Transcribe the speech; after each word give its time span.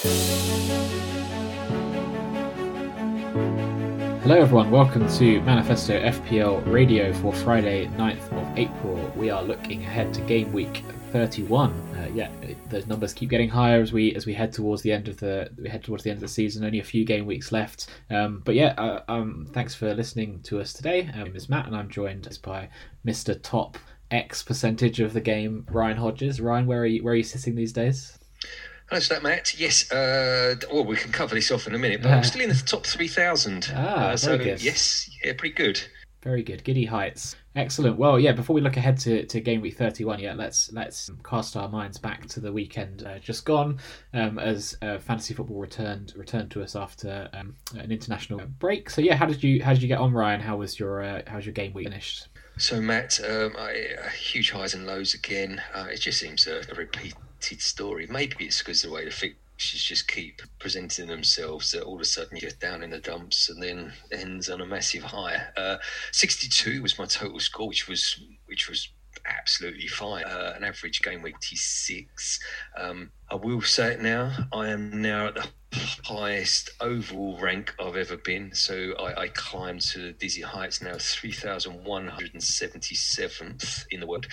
Hello, 0.00 0.12
everyone. 4.28 4.70
Welcome 4.70 5.08
to 5.14 5.40
Manifesto 5.40 5.98
FPL 6.00 6.72
Radio 6.72 7.12
for 7.14 7.32
Friday, 7.32 7.88
9th 7.96 8.32
of 8.32 8.56
April. 8.58 9.12
We 9.16 9.30
are 9.30 9.42
looking 9.42 9.82
ahead 9.82 10.14
to 10.14 10.20
game 10.20 10.52
week 10.52 10.84
31. 11.10 11.72
Uh, 11.72 12.08
yeah, 12.14 12.30
the 12.68 12.86
numbers 12.86 13.12
keep 13.12 13.28
getting 13.28 13.48
higher 13.48 13.80
as 13.80 13.92
we 13.92 14.14
as 14.14 14.24
we 14.24 14.34
head 14.34 14.52
towards 14.52 14.82
the 14.82 14.92
end 14.92 15.08
of 15.08 15.16
the 15.16 15.50
we 15.58 15.68
head 15.68 15.82
towards 15.82 16.04
the 16.04 16.10
end 16.10 16.18
of 16.18 16.22
the 16.22 16.28
season. 16.28 16.64
Only 16.64 16.78
a 16.78 16.84
few 16.84 17.04
game 17.04 17.26
weeks 17.26 17.50
left. 17.50 17.88
Um, 18.08 18.42
but 18.44 18.54
yeah, 18.54 18.74
uh, 18.78 19.02
um, 19.08 19.48
thanks 19.52 19.74
for 19.74 19.92
listening 19.94 20.42
to 20.44 20.60
us 20.60 20.72
today. 20.72 21.10
My 21.12 21.24
name 21.24 21.34
is 21.34 21.48
Matt, 21.48 21.66
and 21.66 21.74
I'm 21.74 21.90
joined 21.90 22.38
by 22.44 22.68
Mr. 23.04 23.36
Top 23.42 23.76
X 24.12 24.44
percentage 24.44 25.00
of 25.00 25.12
the 25.12 25.20
game, 25.20 25.66
Ryan 25.68 25.96
Hodges. 25.96 26.40
Ryan, 26.40 26.66
where 26.66 26.82
are 26.82 26.86
you? 26.86 27.02
Where 27.02 27.14
are 27.14 27.16
you 27.16 27.24
sitting 27.24 27.56
these 27.56 27.72
days? 27.72 28.16
Hello, 28.88 29.00
that 29.00 29.22
Matt. 29.22 29.60
Yes, 29.60 29.92
uh, 29.92 30.54
well, 30.72 30.82
we 30.82 30.96
can 30.96 31.12
cover 31.12 31.34
this 31.34 31.50
off 31.50 31.66
in 31.66 31.74
a 31.74 31.78
minute, 31.78 32.00
but 32.00 32.10
I'm 32.10 32.24
still 32.24 32.40
in 32.40 32.48
the 32.48 32.54
top 32.54 32.86
3,000. 32.86 33.70
Ah, 33.74 33.78
uh, 33.78 34.16
so, 34.16 34.38
good. 34.38 34.62
yes, 34.62 35.10
yeah, 35.22 35.34
pretty 35.36 35.54
good. 35.54 35.78
Very 36.22 36.42
good, 36.42 36.64
giddy 36.64 36.86
heights. 36.86 37.36
Excellent. 37.54 37.98
Well, 37.98 38.18
yeah. 38.18 38.32
Before 38.32 38.54
we 38.54 38.62
look 38.62 38.78
ahead 38.78 38.98
to, 39.00 39.26
to 39.26 39.40
game 39.40 39.60
week 39.60 39.76
thirty 39.76 40.04
one, 40.04 40.18
yeah, 40.20 40.32
let's 40.34 40.72
let's 40.72 41.10
cast 41.24 41.56
our 41.56 41.68
minds 41.68 41.98
back 41.98 42.26
to 42.28 42.40
the 42.40 42.52
weekend 42.52 43.04
uh, 43.04 43.18
just 43.18 43.44
gone, 43.44 43.78
um, 44.14 44.38
as 44.38 44.76
uh, 44.82 44.98
fantasy 44.98 45.34
football 45.34 45.58
returned 45.58 46.12
returned 46.16 46.50
to 46.52 46.62
us 46.62 46.74
after 46.74 47.28
um, 47.34 47.54
an 47.76 47.92
international 47.92 48.40
break. 48.58 48.90
So 48.90 49.00
yeah, 49.00 49.16
how 49.16 49.26
did 49.26 49.42
you 49.42 49.62
how 49.62 49.72
did 49.72 49.82
you 49.82 49.88
get 49.88 49.98
on, 49.98 50.12
Ryan? 50.12 50.40
How 50.40 50.56
was 50.56 50.78
your 50.78 51.02
uh, 51.02 51.22
how's 51.26 51.46
your 51.46 51.52
game 51.52 51.72
week 51.72 51.86
finished? 51.86 52.28
So, 52.58 52.80
Matt, 52.80 53.20
um, 53.24 53.54
I, 53.56 53.86
uh, 54.04 54.08
huge 54.08 54.50
highs 54.50 54.74
and 54.74 54.84
lows 54.84 55.14
again. 55.14 55.62
Uh, 55.72 55.86
it 55.92 55.98
just 55.98 56.18
seems 56.18 56.48
a, 56.48 56.58
a 56.70 56.74
repeated 57.38 57.62
story. 57.62 58.06
Maybe 58.08 58.44
it's 58.46 58.58
because 58.58 58.82
the 58.82 58.90
way 58.90 59.04
the 59.04 59.10
fixtures 59.10 59.82
just 59.82 60.08
keep 60.08 60.42
presenting 60.58 61.06
themselves 61.06 61.70
that 61.72 61.82
all 61.82 61.94
of 61.94 62.00
a 62.00 62.04
sudden 62.04 62.36
you 62.36 62.40
get 62.40 62.60
down 62.60 62.82
in 62.82 62.90
the 62.90 62.98
dumps 62.98 63.48
and 63.48 63.62
then 63.62 63.92
ends 64.12 64.48
on 64.48 64.60
a 64.60 64.66
massive 64.66 65.04
high. 65.04 65.40
Uh, 65.56 65.78
62 66.12 66.82
was 66.82 66.98
my 66.98 67.06
total 67.06 67.38
score, 67.40 67.68
which 67.68 67.88
was 67.88 68.20
which 68.46 68.68
was 68.68 68.88
absolutely 69.26 69.88
fine. 69.88 70.24
Uh, 70.24 70.54
an 70.56 70.64
average 70.64 71.02
game 71.02 71.20
week 71.22 71.36
86. 71.36 72.40
Um, 72.76 73.10
I 73.30 73.34
will 73.34 73.60
say 73.62 73.92
it 73.92 74.00
now. 74.00 74.32
I 74.52 74.68
am 74.68 75.02
now 75.02 75.26
at 75.28 75.34
the 75.34 75.46
highest 76.04 76.70
overall 76.80 77.38
rank 77.38 77.74
I've 77.80 77.96
ever 77.96 78.16
been. 78.16 78.54
So 78.54 78.94
I, 78.98 79.22
I 79.22 79.28
climbed 79.28 79.82
to 79.82 80.12
dizzy 80.12 80.42
heights 80.42 80.80
now, 80.80 80.94
3,177th 80.94 83.84
in 83.90 84.00
the 84.00 84.06
world, 84.06 84.26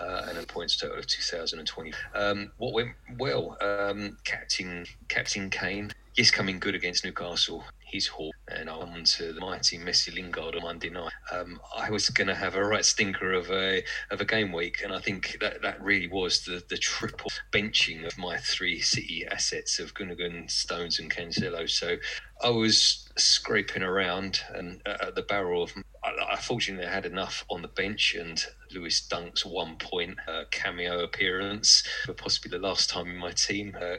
uh, 0.00 0.26
and 0.28 0.36
a 0.38 0.46
points 0.46 0.76
total 0.76 0.98
of 0.98 1.06
2,020. 1.06 1.92
Um, 2.14 2.52
what 2.58 2.74
went 2.74 2.90
well? 3.18 3.56
Um, 3.60 4.16
Captain 4.24 4.86
Captain 5.08 5.50
Kane, 5.50 5.92
yes, 6.16 6.30
coming 6.30 6.58
good 6.58 6.74
against 6.74 7.04
Newcastle. 7.04 7.64
His 7.92 8.06
haul, 8.06 8.32
and 8.48 8.70
I 8.70 8.76
won 8.78 9.04
to 9.04 9.34
the 9.34 9.40
mighty 9.40 9.78
Messi 9.78 10.14
Lingard 10.14 10.56
on 10.56 10.62
Monday 10.62 10.88
night. 10.88 11.12
Um, 11.30 11.60
I 11.76 11.90
was 11.90 12.08
going 12.08 12.28
to 12.28 12.34
have 12.34 12.54
a 12.54 12.64
right 12.64 12.84
stinker 12.84 13.32
of 13.32 13.50
a 13.50 13.82
of 14.10 14.20
a 14.20 14.24
game 14.24 14.50
week, 14.50 14.80
and 14.82 14.94
I 14.94 14.98
think 14.98 15.36
that 15.40 15.60
that 15.60 15.82
really 15.82 16.08
was 16.08 16.44
the 16.44 16.62
the 16.70 16.78
triple 16.78 17.30
benching 17.52 18.06
of 18.06 18.16
my 18.16 18.38
three 18.38 18.80
City 18.80 19.26
assets 19.30 19.78
of 19.78 19.92
Gundogan, 19.92 20.50
Stones, 20.50 20.98
and 20.98 21.10
Cancelo. 21.10 21.68
So 21.68 21.96
I 22.42 22.48
was 22.48 23.10
scraping 23.18 23.82
around 23.82 24.40
and 24.54 24.80
uh, 24.86 24.96
at 25.08 25.14
the 25.14 25.22
barrel 25.22 25.62
of. 25.62 25.74
I, 26.02 26.32
I 26.32 26.36
fortunately 26.36 26.86
had 26.86 27.06
enough 27.06 27.44
on 27.50 27.60
the 27.60 27.68
bench, 27.68 28.16
and 28.18 28.42
Lewis 28.72 29.06
Dunk's 29.06 29.44
one 29.44 29.76
point 29.76 30.16
uh, 30.26 30.44
cameo 30.50 31.04
appearance 31.04 31.82
for 32.06 32.14
possibly 32.14 32.50
the 32.50 32.66
last 32.66 32.88
time 32.88 33.08
in 33.08 33.16
my 33.18 33.32
team. 33.32 33.76
Uh, 33.78 33.96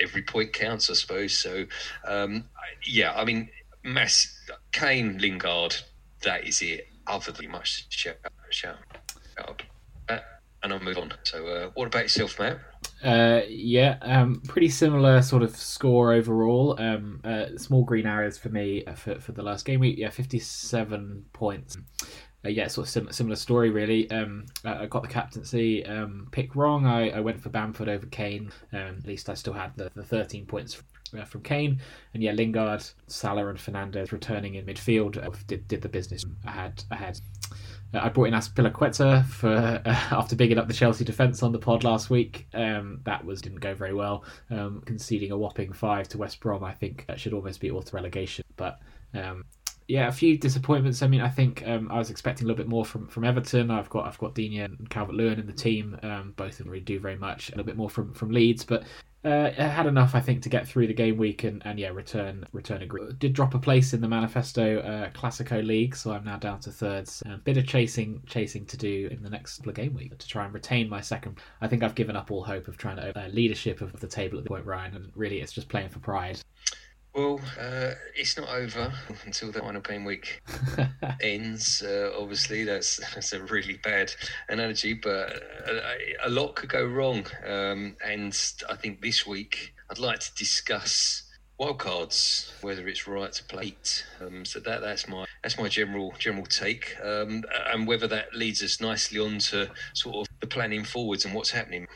every 0.00 0.22
point 0.22 0.52
counts, 0.52 0.90
I 0.90 0.94
suppose. 0.94 1.36
So, 1.36 1.64
um, 2.06 2.44
yeah, 2.86 3.14
I 3.14 3.24
mean, 3.24 3.48
Mass 3.84 4.38
Kane, 4.72 5.18
Lingard, 5.18 5.76
that 6.22 6.46
is 6.46 6.62
it. 6.62 6.88
Other 7.08 7.30
than 7.30 7.52
much 7.52 7.88
to 7.88 7.96
shout, 7.96 8.16
shout. 8.50 8.76
Uh, 10.08 10.18
and 10.62 10.72
I'll 10.72 10.80
move 10.80 10.98
on. 10.98 11.12
So, 11.22 11.46
uh, 11.46 11.70
what 11.74 11.86
about 11.86 12.02
yourself, 12.02 12.36
Matt? 12.40 12.58
Uh, 13.04 13.42
yeah, 13.48 13.98
um, 14.02 14.42
pretty 14.48 14.68
similar 14.68 15.22
sort 15.22 15.44
of 15.44 15.54
score 15.54 16.12
overall. 16.12 16.74
Um, 16.80 17.20
uh, 17.22 17.56
small 17.58 17.84
green 17.84 18.06
areas 18.06 18.38
for 18.38 18.48
me 18.48 18.84
uh, 18.84 18.94
for, 18.94 19.20
for 19.20 19.32
the 19.32 19.42
last 19.42 19.64
game 19.64 19.78
week. 19.78 19.98
Yeah, 19.98 20.10
fifty-seven 20.10 21.26
points. 21.32 21.78
Uh, 22.46 22.48
yeah, 22.48 22.68
sort 22.68 22.86
of 22.86 22.90
sim- 22.90 23.12
similar 23.12 23.34
story 23.34 23.70
really. 23.70 24.08
Um, 24.10 24.46
I 24.64 24.86
got 24.86 25.02
the 25.02 25.08
captaincy 25.08 25.84
um, 25.84 26.28
pick 26.30 26.54
wrong. 26.54 26.86
I, 26.86 27.10
I 27.10 27.20
went 27.20 27.40
for 27.40 27.48
Bamford 27.48 27.88
over 27.88 28.06
Kane. 28.06 28.52
Um, 28.72 28.98
at 28.98 29.06
least 29.06 29.28
I 29.28 29.34
still 29.34 29.52
had 29.52 29.76
the, 29.76 29.90
the 29.94 30.04
thirteen 30.04 30.46
points 30.46 30.80
uh, 31.18 31.24
from 31.24 31.42
Kane. 31.42 31.80
And 32.14 32.22
yeah, 32.22 32.32
Lingard, 32.32 32.84
Salah, 33.08 33.48
and 33.48 33.58
Fernandes 33.58 34.12
returning 34.12 34.54
in 34.54 34.64
midfield 34.64 35.22
uh, 35.24 35.30
did, 35.48 35.66
did 35.66 35.82
the 35.82 35.88
business. 35.88 36.24
I 36.46 36.50
had 36.50 36.84
I. 36.90 36.96
Uh, 36.96 37.12
I 37.94 38.08
brought 38.08 38.26
in 38.26 38.34
Azpilicueta 38.34 39.24
for 39.26 39.48
uh, 39.48 39.80
after 39.86 40.36
bigging 40.36 40.58
up 40.58 40.68
the 40.68 40.74
Chelsea 40.74 41.04
defence 41.04 41.42
on 41.42 41.52
the 41.52 41.58
pod 41.58 41.84
last 41.84 42.10
week. 42.10 42.46
Um, 42.52 43.00
that 43.04 43.24
was 43.24 43.40
didn't 43.40 43.60
go 43.60 43.74
very 43.74 43.94
well, 43.94 44.24
um, 44.50 44.82
conceding 44.84 45.32
a 45.32 45.36
whopping 45.36 45.72
five 45.72 46.08
to 46.08 46.18
West 46.18 46.40
Brom. 46.40 46.62
I 46.62 46.72
think 46.72 47.06
that 47.08 47.18
should 47.18 47.32
almost 47.32 47.60
be 47.60 47.70
auto 47.70 47.92
relegation. 47.92 48.44
But 48.56 48.78
um, 49.14 49.44
yeah, 49.88 50.08
a 50.08 50.12
few 50.12 50.36
disappointments. 50.36 51.02
I 51.02 51.06
mean, 51.06 51.20
I 51.20 51.28
think 51.28 51.62
um, 51.66 51.90
I 51.90 51.98
was 51.98 52.10
expecting 52.10 52.44
a 52.44 52.48
little 52.48 52.62
bit 52.62 52.68
more 52.68 52.84
from, 52.84 53.06
from 53.06 53.24
Everton. 53.24 53.70
I've 53.70 53.90
got 53.90 54.06
I've 54.06 54.18
got 54.18 54.34
Digne 54.34 54.60
and 54.60 54.90
Calvert 54.90 55.14
Lewin 55.14 55.38
in 55.38 55.46
the 55.46 55.52
team. 55.52 55.98
Um, 56.02 56.34
both 56.36 56.52
of 56.52 56.58
them 56.58 56.70
really 56.70 56.84
do 56.84 56.98
very 56.98 57.16
much. 57.16 57.48
A 57.48 57.52
little 57.52 57.64
bit 57.64 57.76
more 57.76 57.90
from 57.90 58.12
from 58.12 58.30
Leeds, 58.30 58.64
but 58.64 58.84
uh, 59.26 59.50
had 59.50 59.86
enough, 59.86 60.14
I 60.14 60.20
think, 60.20 60.42
to 60.42 60.48
get 60.48 60.68
through 60.68 60.86
the 60.86 60.94
game 60.94 61.16
week 61.16 61.42
and, 61.42 61.60
and 61.64 61.78
yeah, 61.78 61.88
return 61.88 62.44
return 62.52 62.82
a 62.82 62.86
group. 62.86 63.18
Did 63.18 63.32
drop 63.32 63.54
a 63.54 63.58
place 63.58 63.92
in 63.92 64.00
the 64.00 64.08
Manifesto 64.08 64.78
uh, 64.78 65.10
Classico 65.10 65.64
League, 65.64 65.96
so 65.96 66.12
I'm 66.12 66.24
now 66.24 66.36
down 66.36 66.60
to 66.60 66.70
thirds. 66.70 67.22
A 67.26 67.36
bit 67.36 67.56
of 67.56 67.66
chasing 67.66 68.22
chasing 68.26 68.66
to 68.66 68.76
do 68.76 69.08
in 69.10 69.22
the 69.22 69.30
next 69.30 69.56
couple 69.56 69.70
of 69.70 69.76
game 69.76 69.94
week 69.94 70.16
to 70.16 70.28
try 70.28 70.44
and 70.44 70.54
retain 70.54 70.88
my 70.88 71.00
second. 71.00 71.40
I 71.60 71.66
think 71.68 71.82
I've 71.82 71.94
given 71.94 72.14
up 72.14 72.30
all 72.30 72.44
hope 72.44 72.68
of 72.68 72.76
trying 72.76 72.96
to 72.96 73.18
uh, 73.18 73.28
leadership 73.28 73.80
of 73.80 73.98
the 73.98 74.06
table 74.06 74.38
at 74.38 74.44
the 74.44 74.48
point, 74.48 74.64
Ryan, 74.64 74.94
and 74.94 75.12
really 75.16 75.40
it's 75.40 75.52
just 75.52 75.68
playing 75.68 75.88
for 75.88 75.98
pride. 75.98 76.40
Well, 77.16 77.40
uh, 77.58 77.92
it's 78.14 78.36
not 78.36 78.50
over 78.50 78.92
until 79.24 79.50
the 79.50 79.60
final 79.60 79.80
game 79.80 80.04
week 80.04 80.42
ends. 81.22 81.82
Uh, 81.82 82.10
obviously, 82.14 82.62
that's 82.64 83.00
that's 83.14 83.32
a 83.32 83.42
really 83.44 83.78
bad 83.82 84.12
analogy, 84.50 84.92
but 84.92 85.32
a, 85.66 85.94
a 86.26 86.28
lot 86.28 86.56
could 86.56 86.68
go 86.68 86.84
wrong. 86.84 87.24
Um, 87.46 87.96
and 88.04 88.38
I 88.68 88.76
think 88.76 89.00
this 89.00 89.26
week 89.26 89.72
I'd 89.90 89.98
like 89.98 90.18
to 90.18 90.34
discuss 90.34 91.22
wildcards, 91.58 92.52
whether 92.62 92.86
it's 92.86 93.08
right 93.08 93.32
to 93.32 93.44
play 93.44 93.68
it. 93.80 94.04
Um, 94.20 94.44
so 94.44 94.60
that 94.60 94.82
that's 94.82 95.08
my 95.08 95.24
that's 95.42 95.58
my 95.58 95.68
general 95.68 96.12
general 96.18 96.44
take, 96.44 96.96
um, 97.02 97.44
and 97.72 97.86
whether 97.86 98.06
that 98.08 98.34
leads 98.34 98.62
us 98.62 98.78
nicely 98.78 99.20
on 99.20 99.38
to 99.38 99.70
sort 99.94 100.16
of 100.16 100.26
the 100.40 100.46
planning 100.46 100.84
forwards 100.84 101.24
and 101.24 101.32
what's 101.32 101.50
happening. 101.50 101.86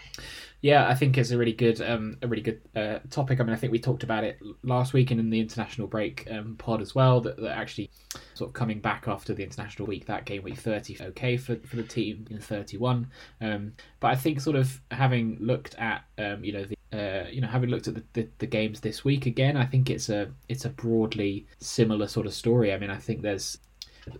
Yeah, 0.63 0.87
I 0.89 0.95
think 0.95 1.17
it's 1.17 1.31
a 1.31 1.39
really 1.39 1.55
good, 1.55 1.81
um, 1.81 2.19
a 2.21 2.29
really 2.29 2.43
good 2.43 2.61
uh, 2.77 2.99
topic. 3.09 3.41
I 3.41 3.45
mean, 3.45 3.55
I 3.55 3.57
think 3.57 3.73
we 3.73 3.79
talked 3.79 4.03
about 4.03 4.25
it 4.25 4.39
last 4.63 4.93
week 4.93 5.11
and 5.11 5.19
in 5.19 5.31
the 5.31 5.41
international 5.41 5.87
break 5.87 6.29
um, 6.31 6.57
pod 6.57 6.83
as 6.83 6.95
well. 6.95 7.23
That, 7.23 7.39
that 7.39 7.57
actually, 7.57 7.91
sort 8.35 8.51
of 8.51 8.55
coming 8.55 8.79
back 8.79 9.09
after 9.09 9.33
the 9.33 9.43
international 9.43 9.89
week, 9.89 10.05
that 10.07 10.27
game 10.27 10.43
week 10.43 10.59
thirty, 10.59 10.99
okay 11.01 11.39
for 11.39 11.57
for 11.57 11.77
the 11.77 11.83
team 11.83 12.27
in 12.31 12.41
thirty 12.41 12.77
one. 12.77 13.09
Um, 13.41 13.73
but 14.01 14.09
I 14.09 14.17
think 14.17 14.41
sort 14.41 14.57
of 14.57 14.81
having 14.91 15.39
looked 15.41 15.77
at, 15.77 16.05
um, 16.19 16.45
you 16.45 16.53
know, 16.53 16.65
the 16.65 16.77
uh, 16.93 17.29
you 17.31 17.41
know, 17.41 17.49
having 17.49 17.71
looked 17.71 17.89
at 17.89 17.95
the, 17.95 18.05
the, 18.15 18.29
the, 18.39 18.47
games 18.47 18.81
this 18.81 19.05
week 19.05 19.27
again, 19.27 19.57
I 19.57 19.65
think 19.65 19.91
it's 19.91 20.09
a 20.09 20.29
it's 20.49 20.65
a 20.65 20.71
broadly 20.71 21.47
similar 21.61 22.07
sort 22.07 22.27
of 22.27 22.35
story. 22.35 22.75
I 22.75 22.79
mean, 22.79 22.91
I 22.91 22.97
think 22.97 23.23
there's 23.23 23.59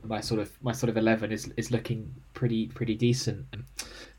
my 0.05 0.21
sort 0.21 0.41
of 0.41 0.51
my 0.63 0.73
sort 0.73 0.89
of 0.89 0.97
eleven 0.97 1.33
is 1.33 1.53
is 1.57 1.71
looking 1.71 2.15
pretty 2.33 2.69
pretty 2.69 2.95
decent. 2.95 3.47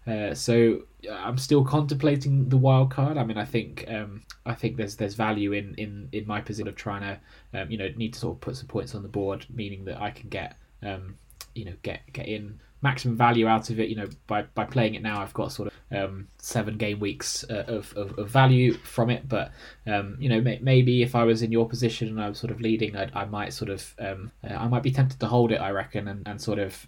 Uh, 0.08 0.34
so 0.34 0.82
I'm 1.12 1.38
still 1.38 1.64
contemplating 1.64 2.50
the 2.50 2.58
wild 2.58 2.92
card. 2.92 3.18
I 3.18 3.24
mean, 3.24 3.38
I 3.38 3.46
think 3.46 3.86
um, 3.88 4.24
I 4.46 4.54
think 4.54 4.78
there's 4.78 4.96
there's 4.96 5.16
value 5.16 5.54
in, 5.54 5.76
in, 5.76 6.10
in 6.12 6.26
my 6.28 6.42
position 6.42 6.68
of 6.68 6.76
trying 6.76 7.02
to 7.02 7.62
um, 7.62 7.72
you 7.72 7.78
know 7.78 7.90
need 7.96 8.14
to 8.14 8.20
sort 8.20 8.38
of 8.38 8.42
put 8.42 8.56
some 8.56 8.68
points 8.68 8.96
on 8.96 9.04
the 9.04 9.10
board, 9.10 9.46
meaning 9.54 9.86
that 9.86 10.02
I 10.02 10.12
can 10.12 10.30
get 10.30 10.58
um, 10.84 11.18
you 11.54 11.66
know 11.66 11.74
get 11.84 12.02
get 12.14 12.28
in 12.28 12.60
maximum 12.82 13.16
value 13.16 13.48
out 13.48 13.70
of 13.70 13.80
it. 13.80 13.90
You 13.90 13.96
know, 13.96 14.08
by, 14.28 14.44
by 14.44 14.66
playing 14.66 14.96
it 14.96 15.02
now, 15.02 15.22
I've 15.22 15.34
got 15.34 15.52
sort 15.52 15.72
of 15.72 15.98
um, 15.98 16.28
seven 16.38 16.78
game 16.78 17.00
weeks 17.00 17.46
uh, 17.50 17.66
of, 17.68 17.94
of, 17.96 18.18
of, 18.18 18.30
value 18.30 18.74
from 18.74 19.10
it. 19.10 19.28
But 19.28 19.52
um, 19.88 20.18
you 20.20 20.30
know, 20.30 20.42
may, 20.42 20.60
maybe 20.62 21.04
if 21.04 21.16
I 21.16 21.24
was 21.24 21.42
in 21.42 21.52
your 21.52 21.68
position 21.68 22.08
and 22.08 22.22
I 22.22 22.30
was 22.30 22.40
sort 22.40 22.52
of 22.52 22.62
leading, 22.62 22.96
I'd, 22.96 23.12
I, 23.14 23.26
might 23.26 23.54
sort 23.54 23.70
of 23.70 23.94
um, 24.00 24.32
uh, 24.44 24.54
I 24.54 24.68
might 24.68 24.84
be 24.84 24.92
tempted 24.92 25.20
to 25.20 25.28
hold 25.28 25.52
it. 25.52 25.62
I 25.62 25.72
reckon, 25.72 26.08
and, 26.08 26.28
and 26.28 26.42
sort 26.42 26.60
of 26.60 26.86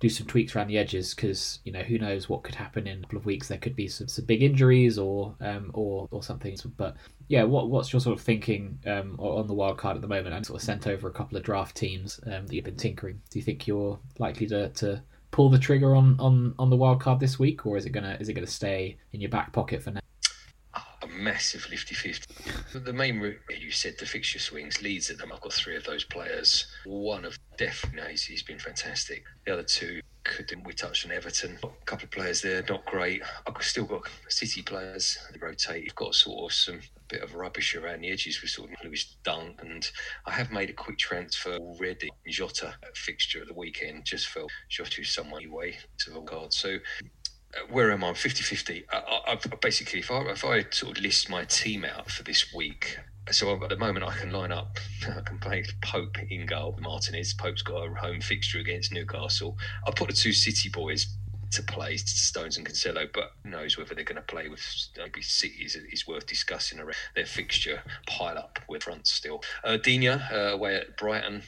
do 0.00 0.08
some 0.08 0.26
tweaks 0.26 0.54
around 0.54 0.68
the 0.68 0.78
edges 0.78 1.14
because 1.14 1.58
you 1.64 1.72
know 1.72 1.82
who 1.82 1.98
knows 1.98 2.28
what 2.28 2.42
could 2.44 2.54
happen 2.54 2.86
in 2.86 2.98
a 2.98 3.02
couple 3.02 3.18
of 3.18 3.26
weeks. 3.26 3.48
There 3.48 3.58
could 3.58 3.74
be 3.74 3.88
some, 3.88 4.08
some 4.08 4.24
big 4.24 4.42
injuries 4.42 4.98
or 4.98 5.34
um, 5.40 5.70
or 5.74 6.08
or 6.10 6.22
something. 6.22 6.56
But 6.76 6.96
yeah, 7.28 7.42
what 7.44 7.68
what's 7.68 7.92
your 7.92 8.00
sort 8.00 8.18
of 8.18 8.24
thinking 8.24 8.78
um, 8.86 9.16
on 9.18 9.46
the 9.46 9.54
wild 9.54 9.78
card 9.78 9.96
at 9.96 10.02
the 10.02 10.08
moment? 10.08 10.34
I 10.34 10.42
sort 10.42 10.60
of 10.60 10.64
sent 10.64 10.86
over 10.86 11.08
a 11.08 11.12
couple 11.12 11.36
of 11.36 11.42
draft 11.42 11.76
teams 11.76 12.20
um, 12.26 12.46
that 12.46 12.54
you've 12.54 12.64
been 12.64 12.76
tinkering. 12.76 13.20
Do 13.30 13.38
you 13.38 13.44
think 13.44 13.66
you're 13.66 13.98
likely 14.18 14.46
to, 14.48 14.68
to 14.70 15.02
pull 15.30 15.50
the 15.50 15.58
trigger 15.58 15.94
on, 15.94 16.16
on, 16.18 16.54
on 16.58 16.70
the 16.70 16.76
wild 16.76 17.00
card 17.00 17.20
this 17.20 17.38
week, 17.38 17.66
or 17.66 17.76
is 17.76 17.84
it 17.84 17.90
gonna 17.90 18.16
is 18.20 18.28
it 18.28 18.34
gonna 18.34 18.46
stay 18.46 18.96
in 19.12 19.20
your 19.20 19.30
back 19.30 19.52
pocket 19.52 19.82
for 19.82 19.90
now? 19.90 20.00
Massive 21.16 21.62
50 21.62 21.94
50. 21.94 22.78
The 22.78 22.92
main 22.92 23.18
route, 23.20 23.38
you 23.58 23.70
said 23.70 23.96
the 23.98 24.06
fixture 24.06 24.38
swings, 24.38 24.82
leads 24.82 25.10
at 25.10 25.18
them. 25.18 25.32
I've 25.32 25.40
got 25.40 25.52
three 25.52 25.76
of 25.76 25.84
those 25.84 26.04
players. 26.04 26.66
One 26.84 27.24
of 27.24 27.38
definitely, 27.56 28.12
he's 28.12 28.42
been 28.42 28.58
fantastic. 28.58 29.24
The 29.44 29.52
other 29.52 29.62
two, 29.62 30.00
couldn't. 30.24 30.64
we 30.64 30.72
touched 30.72 31.06
on 31.06 31.12
Everton? 31.12 31.58
A 31.62 31.84
couple 31.86 32.04
of 32.04 32.10
players 32.10 32.42
there, 32.42 32.62
not 32.68 32.84
great. 32.84 33.22
I've 33.46 33.62
still 33.62 33.84
got 33.84 34.02
City 34.28 34.62
players. 34.62 35.18
They 35.32 35.38
rotate. 35.38 35.84
You've 35.84 35.94
got 35.94 36.14
sort 36.14 36.50
of 36.50 36.54
some 36.54 36.80
bit 37.08 37.22
of 37.22 37.34
rubbish 37.34 37.74
around 37.74 38.02
the 38.02 38.10
edges 38.10 38.40
with 38.42 38.50
sort 38.50 38.70
of 38.70 38.76
Lewis 38.84 39.16
Dunk, 39.24 39.60
and 39.62 39.90
I 40.26 40.32
have 40.32 40.52
made 40.52 40.70
a 40.70 40.74
quick 40.74 40.98
transfer 40.98 41.54
already. 41.56 42.10
Jota 42.28 42.74
fixture 42.94 43.40
at 43.40 43.48
the 43.48 43.54
weekend 43.54 44.04
just 44.04 44.28
felt 44.28 44.50
Jota 44.68 45.04
someone 45.04 45.42
anyway 45.42 45.78
to 45.98 46.10
Vanguard. 46.10 46.52
So 46.52 46.74
uh, 46.74 47.08
where 47.70 47.90
am 47.92 48.04
I? 48.04 48.14
50 48.14 48.42
50. 48.42 48.84
I, 48.92 49.20
I, 49.26 49.56
basically, 49.60 50.00
if 50.00 50.10
I, 50.10 50.20
if 50.30 50.44
I 50.44 50.64
sort 50.70 50.98
of 50.98 51.02
list 51.02 51.30
my 51.30 51.44
team 51.44 51.84
out 51.84 52.10
for 52.10 52.22
this 52.22 52.52
week, 52.54 52.98
so 53.30 53.62
at 53.62 53.68
the 53.68 53.76
moment 53.76 54.04
I 54.06 54.14
can 54.14 54.32
line 54.32 54.52
up, 54.52 54.78
I 55.08 55.20
can 55.20 55.38
play 55.38 55.64
Pope 55.82 56.18
in 56.30 56.46
goal, 56.46 56.78
Martinez. 56.80 57.34
Pope's 57.34 57.62
got 57.62 57.86
a 57.86 57.94
home 57.94 58.20
fixture 58.20 58.58
against 58.58 58.92
Newcastle. 58.92 59.56
I'll 59.86 59.92
put 59.92 60.08
the 60.08 60.14
two 60.14 60.32
City 60.32 60.68
boys 60.68 61.06
to 61.50 61.62
play 61.62 61.96
Stones 61.96 62.58
and 62.58 62.66
Cancelo, 62.66 63.08
but 63.12 63.32
knows 63.44 63.78
whether 63.78 63.94
they're 63.94 64.04
going 64.04 64.16
to 64.16 64.22
play 64.22 64.48
with 64.48 64.62
maybe 64.96 65.22
City 65.22 65.64
is, 65.64 65.76
is 65.76 66.06
worth 66.06 66.26
discussing 66.26 66.78
around 66.78 66.94
their 67.14 67.24
fixture 67.24 67.82
pile 68.06 68.36
up 68.38 68.58
with 68.68 68.82
front 68.82 69.06
still. 69.06 69.42
Uh, 69.64 69.76
Digne 69.78 70.08
uh, 70.08 70.50
away 70.52 70.76
at 70.76 70.96
Brighton, 70.96 71.42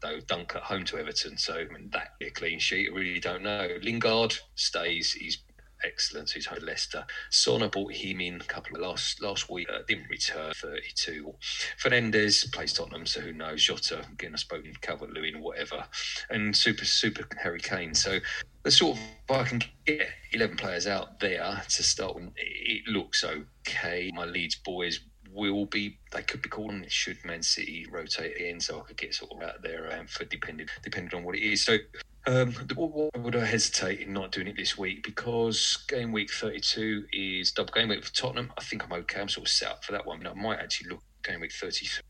though 0.00 0.20
Dunk 0.26 0.54
at 0.56 0.62
home 0.62 0.84
to 0.86 0.98
Everton, 0.98 1.36
so 1.36 1.54
I 1.54 1.72
mean, 1.72 1.90
that 1.92 2.18
be 2.18 2.26
a 2.26 2.30
clean 2.30 2.58
sheet. 2.58 2.90
I 2.90 2.94
really 2.94 3.20
don't 3.20 3.42
know. 3.42 3.68
Lingard 3.82 4.36
stays. 4.54 5.12
He's 5.12 5.38
excellent. 5.84 6.30
He's 6.30 6.46
had 6.46 6.62
Leicester. 6.62 7.04
Sona 7.30 7.68
bought 7.68 7.92
him 7.92 8.20
in 8.20 8.40
a 8.40 8.44
couple 8.44 8.76
of 8.76 8.82
last 8.82 9.22
last 9.22 9.50
week. 9.50 9.68
Uh, 9.70 9.80
didn't 9.86 10.08
return 10.08 10.52
32. 10.54 11.34
Fernandes 11.82 12.50
plays 12.52 12.72
Tottenham, 12.72 13.06
so 13.06 13.20
who 13.20 13.32
knows? 13.32 13.62
Jota 13.62 14.00
again. 14.12 14.32
I 14.34 14.36
spoke 14.36 14.60
spoken 14.60 14.74
Calvert 14.80 15.10
Lewin, 15.10 15.40
whatever, 15.40 15.84
and 16.30 16.56
super 16.56 16.84
super 16.84 17.26
Harry 17.40 17.60
Kane. 17.60 17.94
So 17.94 18.18
the 18.62 18.70
sort 18.70 18.98
of 18.98 19.36
I 19.36 19.44
can 19.44 19.62
get 19.86 20.08
11 20.32 20.56
players 20.56 20.86
out 20.86 21.20
there 21.20 21.62
to 21.68 21.82
start. 21.82 22.16
It 22.36 22.86
looks 22.88 23.24
okay. 23.24 24.10
My 24.14 24.24
Leeds 24.24 24.56
boys 24.56 25.00
will 25.38 25.66
be 25.66 25.98
they 26.12 26.22
could 26.22 26.42
be 26.42 26.48
called 26.48 26.70
on 26.70 26.84
should 26.88 27.24
Man 27.24 27.42
City 27.42 27.86
rotate 27.90 28.36
in 28.36 28.60
so 28.60 28.80
I 28.80 28.82
could 28.82 28.96
get 28.96 29.14
sort 29.14 29.32
of 29.32 29.42
out 29.42 29.62
there 29.62 29.92
um, 29.98 30.06
for 30.06 30.24
depending 30.24 30.66
depending 30.82 31.16
on 31.16 31.24
what 31.24 31.36
it 31.36 31.42
is. 31.42 31.64
So 31.64 31.78
um, 32.26 32.52
why 32.74 33.08
would 33.16 33.36
I 33.36 33.44
hesitate 33.44 34.00
in 34.00 34.12
not 34.12 34.32
doing 34.32 34.48
it 34.48 34.56
this 34.56 34.76
week? 34.76 35.02
Because 35.02 35.84
game 35.88 36.12
week 36.12 36.30
32 36.30 37.06
is 37.12 37.52
double 37.52 37.72
game 37.72 37.88
week 37.88 38.04
for 38.04 38.12
Tottenham. 38.12 38.52
I 38.58 38.62
think 38.62 38.84
I'm 38.84 38.92
okay. 38.92 39.20
I'm 39.20 39.28
sort 39.28 39.46
of 39.46 39.52
set 39.52 39.70
up 39.70 39.84
for 39.84 39.92
that 39.92 40.06
one. 40.06 40.26
I 40.26 40.34
might 40.34 40.58
actually 40.58 40.90
look 40.90 41.02
game 41.24 41.40
week 41.40 41.52
33. 41.52 42.02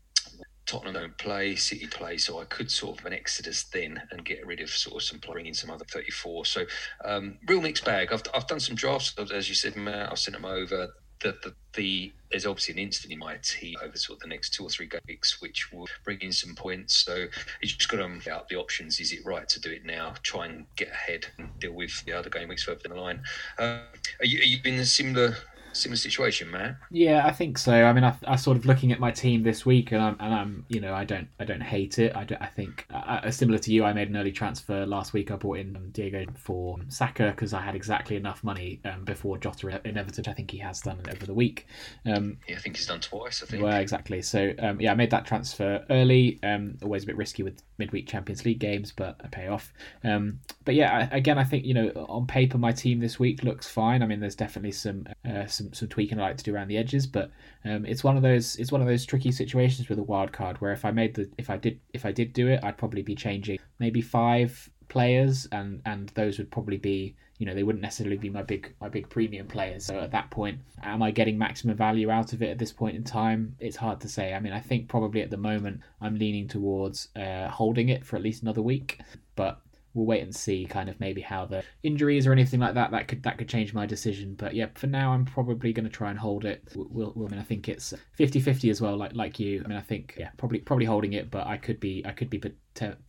Tottenham 0.65 0.93
don't 0.93 1.17
play, 1.17 1.55
City 1.55 1.87
play, 1.87 2.17
so 2.17 2.39
I 2.39 2.45
could 2.45 2.69
sort 2.69 2.99
of 2.99 3.05
an 3.05 3.13
exodus 3.13 3.63
then 3.63 3.99
and 4.11 4.23
get 4.23 4.45
rid 4.45 4.59
of 4.59 4.69
sort 4.69 4.97
of 4.97 5.03
some 5.03 5.19
bring 5.19 5.47
in 5.47 5.53
some 5.53 5.71
other 5.71 5.85
34. 5.85 6.45
So 6.45 6.65
um, 7.05 7.39
real 7.47 7.61
mixed 7.61 7.85
bag. 7.85 8.13
I've, 8.13 8.21
I've 8.35 8.45
done 8.45 8.59
some 8.59 8.75
drafts, 8.75 9.15
as 9.33 9.49
you 9.49 9.55
said, 9.55 9.75
Matt. 9.75 10.11
I've 10.11 10.19
sent 10.19 10.35
them 10.35 10.45
over 10.45 10.89
the, 11.21 11.35
the, 11.43 11.53
the 11.73 12.11
there's 12.31 12.45
obviously 12.45 12.73
an 12.73 12.79
instant 12.79 13.11
in 13.11 13.19
my 13.19 13.37
team 13.37 13.75
over 13.83 13.97
sort 13.97 14.17
of 14.17 14.21
the 14.21 14.27
next 14.27 14.53
two 14.53 14.63
or 14.63 14.69
three 14.69 14.89
weeks, 15.07 15.41
which 15.41 15.71
will 15.71 15.87
bring 16.03 16.19
in 16.21 16.31
some 16.31 16.55
points. 16.55 16.95
So 16.95 17.15
you 17.15 17.29
just 17.67 17.89
got 17.89 17.97
to 17.97 18.03
weigh 18.03 18.31
out 18.31 18.47
the 18.49 18.55
options. 18.55 18.99
Is 18.99 19.11
it 19.11 19.25
right 19.25 19.47
to 19.49 19.59
do 19.59 19.71
it 19.71 19.85
now? 19.85 20.13
Try 20.21 20.45
and 20.45 20.65
get 20.75 20.89
ahead 20.89 21.25
and 21.37 21.49
deal 21.59 21.73
with 21.73 22.03
the 22.05 22.13
other 22.13 22.29
game 22.29 22.47
weeks 22.47 22.63
further 22.63 22.87
down 22.87 22.97
the 22.97 23.01
line. 23.01 23.21
Uh, 23.57 23.79
are, 24.19 24.25
you, 24.25 24.39
are 24.39 24.43
you 24.43 24.59
in 24.63 24.75
a 24.75 24.85
similar 24.85 25.35
similar 25.79 25.97
situation, 25.97 26.51
man. 26.51 26.77
Yeah, 26.91 27.25
I 27.25 27.31
think 27.31 27.57
so. 27.57 27.73
I 27.73 27.93
mean, 27.93 28.03
I, 28.03 28.15
I 28.27 28.35
sort 28.35 28.57
of 28.57 28.65
looking 28.65 28.91
at 28.91 28.99
my 28.99 29.11
team 29.11 29.43
this 29.43 29.65
week, 29.65 29.91
and 29.91 30.01
I'm, 30.01 30.17
and 30.19 30.33
I'm, 30.33 30.65
you 30.69 30.79
know, 30.79 30.93
I 30.93 31.05
don't, 31.05 31.27
I 31.39 31.45
don't 31.45 31.61
hate 31.61 31.99
it. 31.99 32.15
I, 32.15 32.27
I 32.39 32.47
think, 32.47 32.85
uh, 32.93 33.29
similar 33.31 33.59
to 33.59 33.73
you, 33.73 33.85
I 33.85 33.93
made 33.93 34.09
an 34.09 34.17
early 34.17 34.31
transfer 34.31 34.85
last 34.85 35.13
week. 35.13 35.31
I 35.31 35.35
brought 35.35 35.59
in 35.59 35.75
um, 35.75 35.89
Diego 35.91 36.25
for 36.35 36.77
Saka 36.89 37.31
because 37.31 37.53
I 37.53 37.61
had 37.61 37.75
exactly 37.75 38.15
enough 38.15 38.43
money 38.43 38.79
um, 38.85 39.03
before 39.05 39.37
Jota 39.37 39.81
inevitably. 39.85 40.31
I 40.31 40.35
think 40.35 40.51
he 40.51 40.57
has 40.59 40.81
done 40.81 41.01
over 41.09 41.25
the 41.25 41.33
week. 41.33 41.67
Um, 42.05 42.37
yeah, 42.47 42.55
I 42.55 42.59
think 42.59 42.77
he's 42.77 42.87
done 42.87 42.99
twice. 42.99 43.43
I 43.43 43.45
think. 43.45 43.63
Well, 43.63 43.79
exactly. 43.79 44.21
So 44.21 44.53
um, 44.59 44.79
yeah, 44.79 44.91
I 44.91 44.95
made 44.95 45.11
that 45.11 45.25
transfer 45.25 45.85
early. 45.89 46.39
Um, 46.43 46.77
always 46.83 47.03
a 47.03 47.07
bit 47.07 47.17
risky 47.17 47.43
with 47.43 47.61
midweek 47.77 48.07
Champions 48.07 48.45
League 48.45 48.59
games, 48.59 48.91
but 48.95 49.19
I 49.23 49.27
pay 49.27 49.47
off. 49.47 49.73
Um, 50.03 50.39
but 50.65 50.75
yeah, 50.75 51.09
I, 51.11 51.15
again, 51.15 51.37
I 51.37 51.43
think 51.43 51.65
you 51.65 51.73
know, 51.73 51.89
on 52.09 52.27
paper, 52.27 52.57
my 52.57 52.71
team 52.71 52.99
this 52.99 53.19
week 53.19 53.43
looks 53.43 53.67
fine. 53.67 54.03
I 54.03 54.05
mean, 54.05 54.19
there's 54.19 54.35
definitely 54.35 54.71
some 54.71 55.07
uh, 55.29 55.45
some 55.45 55.68
some 55.73 55.87
tweaking 55.87 56.19
I 56.19 56.23
like 56.23 56.37
to 56.37 56.43
do 56.43 56.55
around 56.55 56.67
the 56.67 56.77
edges, 56.77 57.07
but 57.07 57.31
um, 57.65 57.85
it's 57.85 58.03
one 58.03 58.17
of 58.17 58.23
those 58.23 58.55
it's 58.57 58.71
one 58.71 58.81
of 58.81 58.87
those 58.87 59.05
tricky 59.05 59.31
situations 59.31 59.89
with 59.89 59.99
a 59.99 60.03
wild 60.03 60.31
card 60.31 60.59
where 60.61 60.71
if 60.71 60.85
I 60.85 60.91
made 60.91 61.15
the 61.15 61.29
if 61.37 61.49
I 61.49 61.57
did 61.57 61.79
if 61.93 62.05
I 62.05 62.11
did 62.11 62.33
do 62.33 62.47
it, 62.47 62.63
I'd 62.63 62.77
probably 62.77 63.01
be 63.01 63.15
changing 63.15 63.59
maybe 63.79 64.01
five 64.01 64.69
players, 64.89 65.47
and 65.51 65.81
and 65.85 66.09
those 66.09 66.37
would 66.37 66.51
probably 66.51 66.77
be 66.77 67.15
you 67.37 67.45
know 67.45 67.53
they 67.53 67.63
wouldn't 67.63 67.81
necessarily 67.81 68.17
be 68.17 68.29
my 68.29 68.43
big 68.43 68.73
my 68.81 68.89
big 68.89 69.09
premium 69.09 69.47
players. 69.47 69.85
So 69.85 69.99
at 69.99 70.11
that 70.11 70.29
point, 70.29 70.59
am 70.83 71.01
I 71.01 71.11
getting 71.11 71.37
maximum 71.37 71.77
value 71.77 72.11
out 72.11 72.33
of 72.33 72.41
it 72.41 72.49
at 72.49 72.57
this 72.57 72.73
point 72.73 72.95
in 72.95 73.03
time? 73.03 73.55
It's 73.59 73.77
hard 73.77 74.01
to 74.01 74.09
say. 74.09 74.33
I 74.33 74.39
mean, 74.39 74.53
I 74.53 74.59
think 74.59 74.89
probably 74.89 75.21
at 75.21 75.29
the 75.29 75.37
moment 75.37 75.81
I'm 76.01 76.17
leaning 76.17 76.47
towards 76.47 77.07
uh, 77.15 77.47
holding 77.47 77.89
it 77.89 78.05
for 78.05 78.17
at 78.17 78.21
least 78.21 78.41
another 78.41 78.61
week, 78.61 78.99
but 79.35 79.61
we'll 79.93 80.05
wait 80.05 80.21
and 80.21 80.35
see 80.35 80.65
kind 80.65 80.89
of 80.89 80.99
maybe 80.99 81.21
how 81.21 81.45
the 81.45 81.63
injuries 81.83 82.27
or 82.27 82.31
anything 82.31 82.59
like 82.59 82.73
that 82.73 82.91
that 82.91 83.07
could 83.07 83.23
that 83.23 83.37
could 83.37 83.49
change 83.49 83.73
my 83.73 83.85
decision 83.85 84.35
but 84.35 84.53
yeah 84.53 84.67
for 84.75 84.87
now 84.87 85.11
i'm 85.11 85.25
probably 85.25 85.73
going 85.73 85.83
to 85.85 85.91
try 85.91 86.09
and 86.09 86.19
hold 86.19 86.45
it 86.45 86.63
we'll, 86.75 87.11
we'll, 87.15 87.27
i 87.27 87.29
mean 87.31 87.39
i 87.39 87.43
think 87.43 87.67
it's 87.67 87.93
50-50 88.19 88.69
as 88.69 88.81
well 88.81 88.95
like 88.95 89.13
like 89.13 89.39
you 89.39 89.61
i 89.65 89.67
mean 89.67 89.77
i 89.77 89.81
think 89.81 90.15
yeah 90.17 90.29
probably 90.37 90.59
probably 90.59 90.85
holding 90.85 91.13
it 91.13 91.29
but 91.31 91.45
i 91.47 91.57
could 91.57 91.79
be 91.79 92.03
i 92.05 92.11
could 92.11 92.29
be 92.29 92.41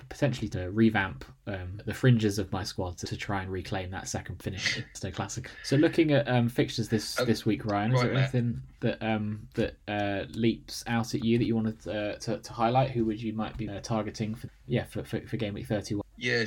potentially 0.08 0.48
to 0.48 0.70
revamp 0.70 1.24
um, 1.46 1.80
the 1.86 1.94
fringes 1.94 2.38
of 2.38 2.50
my 2.50 2.64
squad 2.64 2.98
to, 2.98 3.06
to, 3.06 3.16
try 3.16 3.42
and 3.42 3.52
reclaim 3.52 3.90
that 3.90 4.08
second 4.08 4.42
finish 4.42 4.82
so 4.94 5.10
Classic. 5.10 5.50
So 5.64 5.76
looking 5.76 6.12
at 6.12 6.26
um, 6.28 6.48
fixtures 6.48 6.88
this 6.88 7.20
um, 7.20 7.26
this 7.26 7.44
week, 7.44 7.64
Ryan, 7.66 7.92
is 7.92 8.00
right, 8.00 8.08
there 8.08 8.18
anything 8.18 8.62
that 8.80 9.02
um, 9.02 9.48
that 9.54 9.76
uh, 9.86 10.24
leaps 10.30 10.82
out 10.86 11.14
at 11.14 11.24
you 11.24 11.36
that 11.38 11.44
you 11.44 11.54
wanted 11.54 11.86
uh, 11.86 12.16
to, 12.16 12.38
to 12.38 12.52
highlight? 12.52 12.90
Who 12.90 13.04
would 13.04 13.20
you 13.20 13.32
might 13.32 13.56
be 13.56 13.68
uh, 13.68 13.80
targeting 13.80 14.34
for 14.34 14.48
yeah 14.66 14.84
for, 14.84 15.04
for, 15.04 15.20
for 15.20 15.36
game 15.36 15.54
week 15.54 15.66
thirty 15.66 15.94
one? 15.94 16.04
Yeah, 16.20 16.44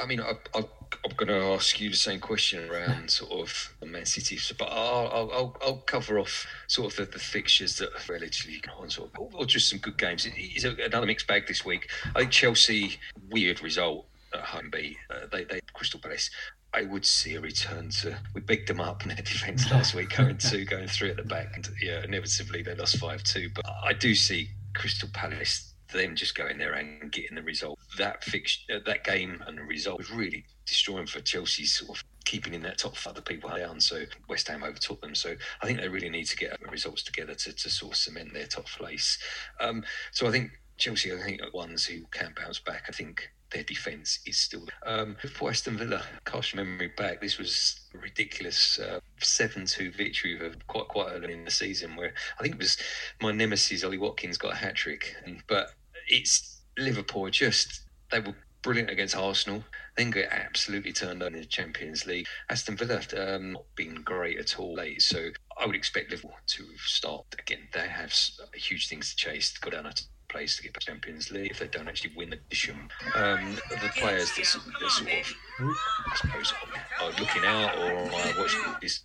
I 0.00 0.06
mean, 0.06 0.20
I, 0.20 0.34
I'm 0.54 1.16
going 1.16 1.26
to 1.26 1.46
ask 1.52 1.80
you 1.80 1.90
the 1.90 1.96
same 1.96 2.20
question 2.20 2.70
around 2.70 3.10
sort 3.10 3.32
of 3.32 3.74
Man 3.84 4.06
City, 4.06 4.38
but 4.56 4.66
I'll, 4.66 5.32
I'll, 5.32 5.56
I'll 5.60 5.76
cover 5.78 6.20
off 6.20 6.46
sort 6.68 6.92
of 6.92 6.96
the, 6.96 7.12
the 7.12 7.18
fixtures 7.18 7.76
that 7.78 7.88
are 7.88 8.12
relatively 8.12 8.62
on 8.78 8.88
sort 8.88 9.10
of, 9.12 9.34
or 9.34 9.44
just 9.44 9.68
some 9.68 9.80
good 9.80 9.98
games. 9.98 10.28
It's 10.32 10.62
another 10.62 11.06
mixed 11.06 11.26
bag 11.26 11.48
this 11.48 11.64
week. 11.64 11.90
I 12.14 12.20
think 12.20 12.30
Chelsea 12.30 13.00
weird 13.28 13.64
result 13.64 14.06
at 14.32 14.42
home 14.42 14.70
beat. 14.70 14.96
Uh, 15.10 15.26
they 15.32 15.42
they 15.42 15.58
Crystal 15.74 15.98
Palace. 15.98 16.30
I 16.72 16.82
would 16.82 17.04
see 17.04 17.34
a 17.34 17.40
return 17.40 17.88
to. 18.02 18.16
We 18.32 18.42
bigged 18.42 18.68
them 18.68 18.80
up 18.80 19.02
in 19.02 19.08
their 19.08 19.16
defence 19.16 19.68
last 19.72 19.92
week, 19.92 20.16
going 20.16 20.38
two, 20.38 20.64
going 20.64 20.86
three 20.86 21.10
at 21.10 21.16
the 21.16 21.24
back, 21.24 21.48
and 21.56 21.68
yeah, 21.82 22.04
inevitably 22.04 22.62
they 22.62 22.76
lost 22.76 22.98
five 22.98 23.24
two. 23.24 23.50
But 23.52 23.66
I 23.82 23.92
do 23.92 24.14
see 24.14 24.50
Crystal 24.72 25.08
Palace 25.12 25.74
them 25.92 26.16
just 26.16 26.34
going 26.34 26.58
there 26.58 26.74
and 26.74 27.10
getting 27.12 27.36
the 27.36 27.42
result. 27.42 27.78
That 27.98 28.24
fix, 28.24 28.64
uh, 28.74 28.78
that 28.86 29.04
game 29.04 29.42
and 29.46 29.58
the 29.58 29.62
result 29.62 29.98
was 29.98 30.10
really 30.10 30.44
destroying 30.66 31.06
for 31.06 31.20
Chelsea's 31.20 31.72
sort 31.78 31.98
of 31.98 32.04
keeping 32.24 32.54
in 32.54 32.62
that 32.62 32.78
top 32.78 32.96
for 32.96 33.10
other 33.10 33.20
people 33.20 33.50
down. 33.50 33.80
So 33.80 34.02
West 34.28 34.48
Ham 34.48 34.64
overtook 34.64 35.00
them. 35.00 35.14
So 35.14 35.34
I 35.62 35.66
think 35.66 35.80
they 35.80 35.88
really 35.88 36.10
need 36.10 36.26
to 36.26 36.36
get 36.36 36.60
the 36.60 36.68
results 36.68 37.02
together 37.02 37.34
to, 37.34 37.52
to 37.52 37.70
sort 37.70 37.92
of 37.92 37.98
cement 37.98 38.32
their 38.32 38.46
top 38.46 38.66
place. 38.66 39.18
Um, 39.60 39.84
so 40.10 40.26
I 40.26 40.32
think 40.32 40.50
Chelsea, 40.76 41.12
I 41.12 41.22
think, 41.22 41.40
are 41.42 41.50
ones 41.52 41.86
who 41.86 42.02
can 42.10 42.34
bounce 42.36 42.58
back. 42.58 42.84
I 42.88 42.92
think 42.92 43.30
their 43.52 43.62
defence 43.62 44.18
is 44.26 44.36
still 44.36 44.66
um, 44.84 45.16
for 45.34 45.50
Aston 45.50 45.78
Villa. 45.78 46.02
Cast 46.24 46.52
your 46.52 46.64
memory 46.64 46.92
back. 46.96 47.20
This 47.20 47.38
was 47.38 47.80
a 47.94 47.98
ridiculous 47.98 48.78
uh, 48.78 48.98
seven-two 49.20 49.92
victory 49.92 50.36
for 50.38 50.52
quite 50.66 50.88
quite 50.88 51.12
early 51.12 51.32
in 51.32 51.44
the 51.44 51.50
season, 51.50 51.96
where 51.96 52.12
I 52.38 52.42
think 52.42 52.56
it 52.56 52.60
was 52.60 52.76
my 53.22 53.32
nemesis 53.32 53.84
Ollie 53.84 53.98
Watkins 53.98 54.36
got 54.36 54.54
a 54.54 54.56
hat 54.56 54.74
trick, 54.74 55.14
but 55.48 55.70
it's 56.06 56.62
Liverpool 56.78 57.30
just 57.30 57.82
they 58.10 58.20
were 58.20 58.34
brilliant 58.62 58.90
against 58.90 59.16
Arsenal. 59.16 59.64
Then 59.96 60.10
get 60.10 60.28
absolutely 60.30 60.92
turned 60.92 61.22
on 61.22 61.34
in 61.34 61.40
the 61.40 61.46
Champions 61.46 62.04
League. 62.04 62.26
Aston 62.50 62.76
Villa 62.76 63.00
um, 63.16 63.52
not 63.52 63.64
been 63.76 64.02
great 64.02 64.38
at 64.38 64.58
all 64.58 64.74
late, 64.74 65.00
so 65.00 65.30
I 65.58 65.66
would 65.66 65.76
expect 65.76 66.10
Liverpool 66.10 66.36
to 66.46 66.64
start 66.84 67.24
again. 67.38 67.68
They 67.72 67.88
have 67.88 68.12
huge 68.54 68.88
things 68.88 69.10
to 69.10 69.16
chase 69.16 69.52
to 69.54 69.60
go 69.60 69.70
down 69.70 69.86
a 69.86 69.92
place 70.28 70.56
to 70.56 70.62
get 70.62 70.74
the 70.74 70.80
Champions 70.80 71.30
League 71.30 71.50
if 71.50 71.58
they 71.60 71.68
don't 71.68 71.88
actually 71.88 72.12
win 72.16 72.30
the 72.30 72.36
division. 72.36 72.88
Um, 73.14 73.56
the 73.70 73.90
players 73.96 74.34
that, 74.36 74.46
sort 74.46 74.66
of, 74.66 74.72
I 74.82 76.16
suppose, 76.16 76.52
are 77.00 77.10
looking 77.20 77.44
out 77.44 77.78
or 77.78 77.92
are 77.92 78.38
watching 78.38 78.60
this 78.82 79.04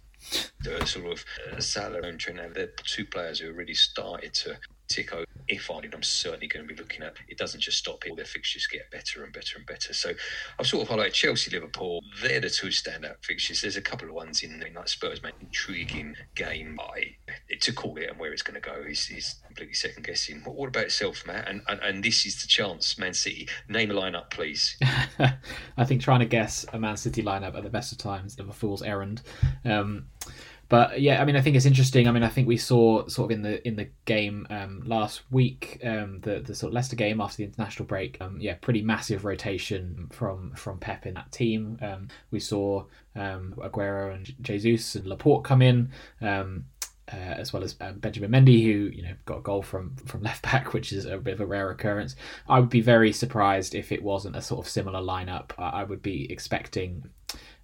uh, 0.69 0.85
sort 0.85 1.11
of 1.11 1.25
uh, 1.51 1.59
Salah 1.59 2.01
and 2.01 2.19
Trent, 2.19 2.53
they're 2.53 2.71
two 2.83 3.05
players 3.05 3.39
who 3.39 3.47
have 3.47 3.55
really 3.55 3.73
started 3.73 4.33
to 4.33 4.57
If 5.47 5.69
I 5.69 5.81
did, 5.81 5.93
I'm 5.93 6.03
certainly 6.03 6.47
going 6.47 6.67
to 6.67 6.73
be 6.73 6.79
looking 6.79 7.03
at. 7.03 7.15
It 7.27 7.37
doesn't 7.37 7.59
just 7.59 7.77
stop 7.77 8.03
here; 8.03 8.15
their 8.15 8.25
fixtures 8.25 8.67
get 8.67 8.89
better 8.91 9.23
and 9.23 9.33
better 9.33 9.57
and 9.57 9.65
better. 9.65 9.93
So 9.93 10.11
I've 10.59 10.67
sort 10.67 10.87
of 10.87 10.95
highlighted 10.95 11.13
Chelsea, 11.13 11.51
Liverpool. 11.51 12.01
They're 12.21 12.39
the 12.39 12.49
two 12.49 12.67
standout 12.67 13.23
fixtures. 13.23 13.61
There's 13.61 13.77
a 13.77 13.81
couple 13.81 14.07
of 14.07 14.13
ones 14.13 14.43
in, 14.43 14.61
in 14.63 14.73
like 14.73 14.87
Spurs, 14.87 15.21
man, 15.21 15.33
intriguing 15.41 16.15
game. 16.35 16.79
I 16.79 17.15
to 17.61 17.73
call 17.73 17.97
it 17.97 18.09
and 18.09 18.19
where 18.19 18.33
it's 18.33 18.41
going 18.41 18.59
to 18.59 18.67
go 18.67 18.75
is, 18.87 19.09
is 19.09 19.35
completely 19.45 19.73
second 19.73 20.05
guessing. 20.05 20.41
What, 20.43 20.55
what 20.55 20.67
about 20.69 20.85
itself, 20.85 21.25
Matt? 21.25 21.47
And, 21.47 21.61
and 21.67 21.79
and 21.81 22.03
this 22.03 22.25
is 22.25 22.41
the 22.41 22.47
chance, 22.47 22.97
Man 22.97 23.13
City. 23.13 23.47
Name 23.67 23.91
a 23.91 23.93
lineup, 23.93 24.29
please. 24.29 24.77
I 25.77 25.85
think 25.85 26.01
trying 26.01 26.21
to 26.21 26.25
guess 26.25 26.65
a 26.73 26.79
Man 26.79 26.97
City 26.97 27.23
lineup 27.23 27.55
at 27.55 27.63
the 27.63 27.69
best 27.69 27.91
of 27.91 27.97
times 27.97 28.33
is 28.33 28.39
a 28.39 28.51
fool's 28.53 28.81
errand. 28.81 29.21
Um, 29.65 30.05
but 30.71 31.01
yeah, 31.01 31.21
I 31.21 31.25
mean, 31.25 31.35
I 31.35 31.41
think 31.41 31.57
it's 31.57 31.65
interesting. 31.65 32.07
I 32.07 32.11
mean, 32.11 32.23
I 32.23 32.29
think 32.29 32.47
we 32.47 32.55
saw 32.55 33.05
sort 33.09 33.29
of 33.29 33.35
in 33.35 33.41
the 33.41 33.67
in 33.67 33.75
the 33.75 33.89
game 34.05 34.47
um, 34.49 34.81
last 34.85 35.21
week, 35.29 35.81
um, 35.83 36.21
the 36.21 36.39
the 36.39 36.55
sort 36.55 36.69
of 36.69 36.75
Leicester 36.75 36.95
game 36.95 37.19
after 37.19 37.35
the 37.35 37.43
international 37.43 37.85
break. 37.87 38.15
Um, 38.21 38.37
yeah, 38.39 38.53
pretty 38.53 38.81
massive 38.81 39.25
rotation 39.25 40.07
from 40.13 40.53
from 40.55 40.79
Pep 40.79 41.05
in 41.05 41.15
that 41.15 41.29
team. 41.33 41.77
Um, 41.81 42.07
we 42.31 42.39
saw 42.39 42.85
um, 43.17 43.53
Aguero 43.57 44.15
and 44.15 44.33
Jesus 44.41 44.95
and 44.95 45.07
Laporte 45.07 45.43
come 45.43 45.61
in. 45.61 45.91
Um, 46.21 46.67
uh, 47.11 47.17
as 47.17 47.51
well 47.51 47.63
as 47.63 47.75
um, 47.81 47.99
Benjamin 47.99 48.31
Mendy, 48.31 48.63
who 48.63 48.95
you 48.95 49.03
know 49.03 49.13
got 49.25 49.39
a 49.39 49.41
goal 49.41 49.61
from 49.61 49.97
from 50.05 50.23
left 50.23 50.43
back, 50.43 50.71
which 50.71 50.93
is 50.93 51.03
a 51.03 51.17
bit 51.17 51.33
of 51.33 51.41
a 51.41 51.45
rare 51.45 51.69
occurrence. 51.69 52.15
I 52.47 52.61
would 52.61 52.69
be 52.69 52.79
very 52.79 53.11
surprised 53.11 53.75
if 53.75 53.91
it 53.91 54.01
wasn't 54.01 54.37
a 54.37 54.41
sort 54.41 54.65
of 54.65 54.71
similar 54.71 55.01
lineup. 55.01 55.51
I, 55.57 55.81
I 55.81 55.83
would 55.83 56.01
be 56.01 56.31
expecting 56.31 57.09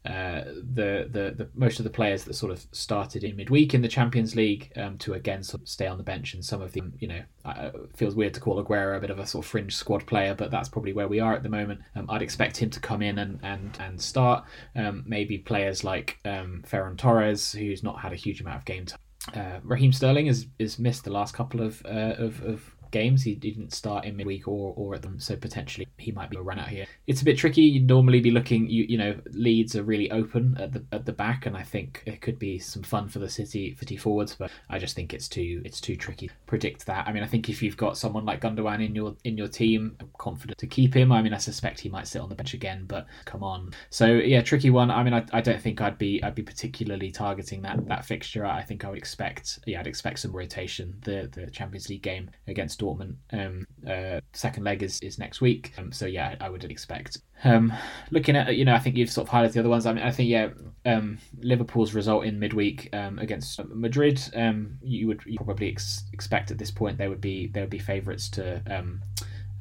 uh, 0.05 0.43
the, 0.73 1.07
the 1.11 1.33
the 1.35 1.49
most 1.53 1.79
of 1.79 1.83
the 1.83 1.89
players 1.89 2.23
that 2.23 2.33
sort 2.33 2.51
of 2.51 2.65
started 2.71 3.23
in 3.23 3.35
midweek 3.35 3.73
in 3.73 3.81
the 3.81 3.87
Champions 3.87 4.35
League 4.35 4.71
um, 4.77 4.97
to 4.99 5.13
again 5.13 5.43
sort 5.43 5.61
of 5.61 5.67
stay 5.67 5.87
on 5.87 5.97
the 5.97 6.03
bench, 6.03 6.33
and 6.33 6.45
some 6.45 6.61
of 6.61 6.71
the 6.71 6.81
you 6.99 7.07
know 7.07 7.21
uh, 7.43 7.71
feels 7.95 8.15
weird 8.15 8.33
to 8.33 8.39
call 8.39 8.63
Aguero 8.63 8.97
a 8.97 9.01
bit 9.01 9.09
of 9.09 9.19
a 9.19 9.27
sort 9.27 9.43
of 9.43 9.49
fringe 9.49 9.75
squad 9.75 10.05
player, 10.05 10.33
but 10.33 10.49
that's 10.49 10.69
probably 10.69 10.93
where 10.93 11.07
we 11.07 11.19
are 11.19 11.33
at 11.33 11.43
the 11.43 11.49
moment. 11.49 11.81
Um, 11.95 12.09
I'd 12.09 12.21
expect 12.21 12.57
him 12.57 12.69
to 12.69 12.79
come 12.79 13.01
in 13.01 13.19
and 13.19 13.39
and 13.43 13.77
and 13.79 14.01
start. 14.01 14.45
Um, 14.75 15.03
maybe 15.05 15.39
players 15.39 15.83
like 15.83 16.19
um, 16.23 16.63
Ferran 16.65 16.97
Torres, 16.97 17.51
who's 17.51 17.83
not 17.83 17.99
had 17.99 18.13
a 18.13 18.15
huge 18.15 18.39
amount 18.39 18.57
of 18.57 18.65
game 18.65 18.85
time. 18.85 18.99
Uh, 19.33 19.59
Raheem 19.63 19.91
Sterling 19.91 20.27
has, 20.27 20.47
has 20.57 20.79
missed 20.79 21.03
the 21.03 21.11
last 21.11 21.33
couple 21.33 21.61
of 21.61 21.85
uh, 21.85 22.15
of, 22.17 22.41
of 22.43 22.75
games. 22.91 23.23
He 23.23 23.35
didn't 23.35 23.73
start 23.73 24.05
in 24.05 24.15
midweek 24.15 24.47
or, 24.47 24.73
or 24.75 24.95
at 24.95 25.01
them, 25.01 25.19
so 25.19 25.35
potentially 25.35 25.87
he 25.97 26.11
might 26.11 26.29
be 26.29 26.37
a 26.37 26.41
run 26.41 26.59
out 26.59 26.69
here. 26.69 26.85
It's 27.07 27.21
a 27.21 27.25
bit 27.25 27.37
tricky. 27.37 27.61
You'd 27.61 27.87
normally 27.87 28.19
be 28.19 28.31
looking, 28.31 28.69
you 28.69 28.85
you 28.87 28.97
know, 28.97 29.15
Leeds 29.31 29.75
are 29.75 29.83
really 29.83 30.09
open 30.11 30.57
at 30.59 30.73
the 30.73 30.83
at 30.91 31.05
the 31.05 31.13
back, 31.13 31.45
and 31.45 31.55
I 31.55 31.63
think 31.63 32.03
it 32.05 32.21
could 32.21 32.39
be 32.39 32.59
some 32.59 32.83
fun 32.83 33.09
for 33.09 33.19
the 33.19 33.29
City 33.29 33.75
City 33.79 33.97
forwards. 33.97 34.35
But 34.35 34.51
I 34.69 34.79
just 34.79 34.95
think 34.95 35.13
it's 35.13 35.27
too 35.27 35.61
it's 35.65 35.81
too 35.81 35.95
tricky 35.95 36.27
to 36.27 36.33
predict 36.45 36.85
that. 36.85 37.07
I 37.07 37.13
mean, 37.13 37.23
I 37.23 37.27
think 37.27 37.49
if 37.49 37.61
you've 37.61 37.77
got 37.77 37.97
someone 37.97 38.25
like 38.25 38.41
Gundogan 38.41 38.85
in 38.85 38.95
your 38.95 39.15
in 39.23 39.37
your 39.37 39.47
team, 39.47 39.95
I'm 39.99 40.09
confident 40.17 40.57
to 40.59 40.67
keep 40.67 40.95
him. 40.95 41.11
I 41.11 41.21
mean, 41.21 41.33
I 41.33 41.37
suspect 41.37 41.79
he 41.79 41.89
might 41.89 42.07
sit 42.07 42.21
on 42.21 42.29
the 42.29 42.35
bench 42.35 42.53
again, 42.53 42.85
but 42.87 43.07
come 43.25 43.43
on. 43.43 43.71
So 43.89 44.05
yeah, 44.05 44.41
tricky 44.41 44.69
one. 44.69 44.91
I 44.91 45.03
mean, 45.03 45.13
I, 45.13 45.25
I 45.33 45.41
don't 45.41 45.61
think 45.61 45.81
I'd 45.81 45.97
be 45.97 46.21
I'd 46.23 46.35
be 46.35 46.43
particularly 46.43 47.11
targeting 47.11 47.61
that 47.63 47.87
that 47.87 48.05
fixture. 48.05 48.45
I 48.45 48.61
think 48.63 48.85
I 48.85 48.89
would 48.89 48.97
expect 48.97 49.59
yeah 49.65 49.79
I'd 49.79 49.87
expect 49.87 50.19
some 50.19 50.31
rotation. 50.31 50.95
The 51.03 51.29
the 51.31 51.49
Champions 51.51 51.89
League 51.89 52.01
game 52.01 52.29
against 52.47 52.76
Dortmund. 52.77 53.15
Um, 53.31 53.67
uh, 53.87 54.21
second 54.33 54.63
leg 54.63 54.83
is, 54.83 54.99
is 55.01 55.17
next 55.17 55.41
week. 55.41 55.73
Um, 55.77 55.91
so 55.91 56.05
yeah, 56.05 56.35
I 56.39 56.49
would 56.49 56.63
expect. 56.63 57.19
Um, 57.43 57.73
looking 58.11 58.35
at 58.35 58.55
you 58.55 58.65
know, 58.65 58.73
I 58.73 58.79
think 58.79 58.95
you've 58.95 59.11
sort 59.11 59.27
of 59.27 59.33
highlighted 59.33 59.53
the 59.53 59.59
other 59.59 59.69
ones. 59.69 59.85
I 59.85 59.93
mean, 59.93 60.03
I 60.03 60.11
think 60.11 60.29
yeah, 60.29 60.49
um, 60.85 61.17
Liverpool's 61.39 61.93
result 61.93 62.25
in 62.25 62.39
midweek 62.39 62.89
um, 62.93 63.19
against 63.19 63.59
Madrid, 63.69 64.21
um, 64.35 64.77
you 64.81 65.07
would 65.07 65.23
probably 65.37 65.69
ex- 65.69 66.05
expect 66.13 66.51
at 66.51 66.57
this 66.57 66.71
point 66.71 66.97
they 66.97 67.07
would 67.07 67.21
be 67.21 67.47
they 67.47 67.61
would 67.61 67.69
be 67.69 67.79
favourites 67.79 68.29
to. 68.31 68.61
Um, 68.69 69.01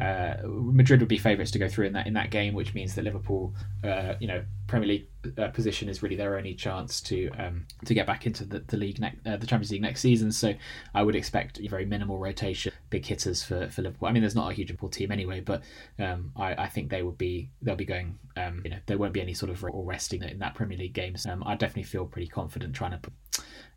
uh, 0.01 0.35
Madrid 0.45 1.01
would 1.01 1.09
be 1.09 1.19
favourites 1.19 1.51
to 1.53 1.59
go 1.59 1.69
through 1.69 1.87
in 1.87 1.93
that 1.95 2.07
in 2.07 2.15
that 2.15 2.31
game, 2.31 2.55
which 2.55 2.75
means 2.75 2.95
that 2.95 3.05
Liverpool, 3.05 3.55
uh, 3.83 4.15
you 4.21 4.29
know, 4.29 4.45
Premier 4.67 4.89
League 4.89 5.09
uh, 5.39 5.49
position 5.49 5.89
is 5.89 6.03
really 6.03 6.17
their 6.17 6.37
only 6.37 6.55
chance 6.55 7.01
to 7.01 7.31
um, 7.39 7.67
to 7.85 7.95
get 7.95 8.07
back 8.07 8.27
into 8.27 8.45
the, 8.45 8.61
the 8.67 8.77
league 8.77 9.01
next 9.01 9.27
uh, 9.27 9.37
the 9.37 9.47
Champions 9.47 9.71
League 9.71 9.83
next 9.83 10.01
season. 10.01 10.31
So 10.33 10.55
I 10.95 11.03
would 11.03 11.17
expect 11.17 11.61
very 11.69 11.87
minimal 11.87 12.19
rotation, 12.19 12.73
big 12.91 13.07
hitters 13.07 13.43
for, 13.43 13.69
for 13.69 13.83
Liverpool. 13.83 14.09
I 14.09 14.13
mean, 14.13 14.23
there's 14.23 14.35
not 14.35 14.51
a 14.51 14.55
huge 14.55 14.69
Liverpool 14.69 14.91
team 14.91 15.11
anyway, 15.11 15.41
but 15.41 15.63
um, 15.99 16.33
I, 16.37 16.55
I 16.55 16.69
think 16.69 16.91
they 16.91 17.03
would 17.03 17.19
be 17.19 17.51
they'll 17.63 17.77
be 17.77 17.87
going. 17.87 18.19
Um, 18.37 18.61
you 18.65 18.71
know, 18.71 18.79
there 18.85 18.99
won't 18.99 19.15
be 19.15 19.23
any 19.23 19.33
sort 19.33 19.51
of 19.51 19.65
or 19.65 19.85
resting 19.85 20.23
in 20.23 20.41
that 20.41 20.55
Premier 20.55 20.77
League 20.77 20.93
games. 20.93 21.25
Um, 21.27 21.43
I 21.47 21.55
definitely 21.55 21.85
feel 21.85 22.05
pretty 22.05 22.29
confident 22.29 22.75
trying 22.75 22.93
to. 22.93 22.99
Put, 22.99 23.13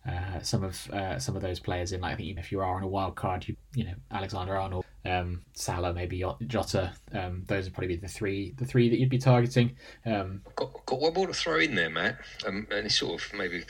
uh, 0.07 0.39
some 0.41 0.63
of 0.63 0.89
uh, 0.91 1.19
some 1.19 1.35
of 1.35 1.41
those 1.41 1.59
players 1.59 1.91
in. 1.91 2.01
Like 2.01 2.13
I 2.13 2.15
think 2.15 2.37
if 2.37 2.51
you 2.51 2.59
are 2.61 2.75
on 2.75 2.83
a 2.83 2.87
wild 2.87 3.15
card, 3.15 3.47
you 3.47 3.55
you 3.73 3.83
know 3.83 3.93
Alexander 4.11 4.55
Arnold, 4.55 4.85
um, 5.05 5.41
Salah, 5.53 5.93
maybe 5.93 6.23
Jota. 6.47 6.93
Um, 7.13 7.43
those 7.47 7.65
would 7.65 7.73
probably 7.73 7.95
be 7.95 8.01
the 8.01 8.07
three 8.07 8.53
the 8.57 8.65
three 8.65 8.89
that 8.89 8.99
you'd 8.99 9.09
be 9.09 9.17
targeting. 9.17 9.75
Um, 10.05 10.41
got, 10.55 10.85
got 10.85 10.99
one 10.99 11.13
more 11.13 11.27
to 11.27 11.33
throw 11.33 11.59
in 11.59 11.75
there, 11.75 11.89
Matt, 11.89 12.19
um, 12.45 12.67
and 12.71 12.85
it's 12.85 12.99
sort 12.99 13.21
of 13.21 13.33
maybe 13.37 13.63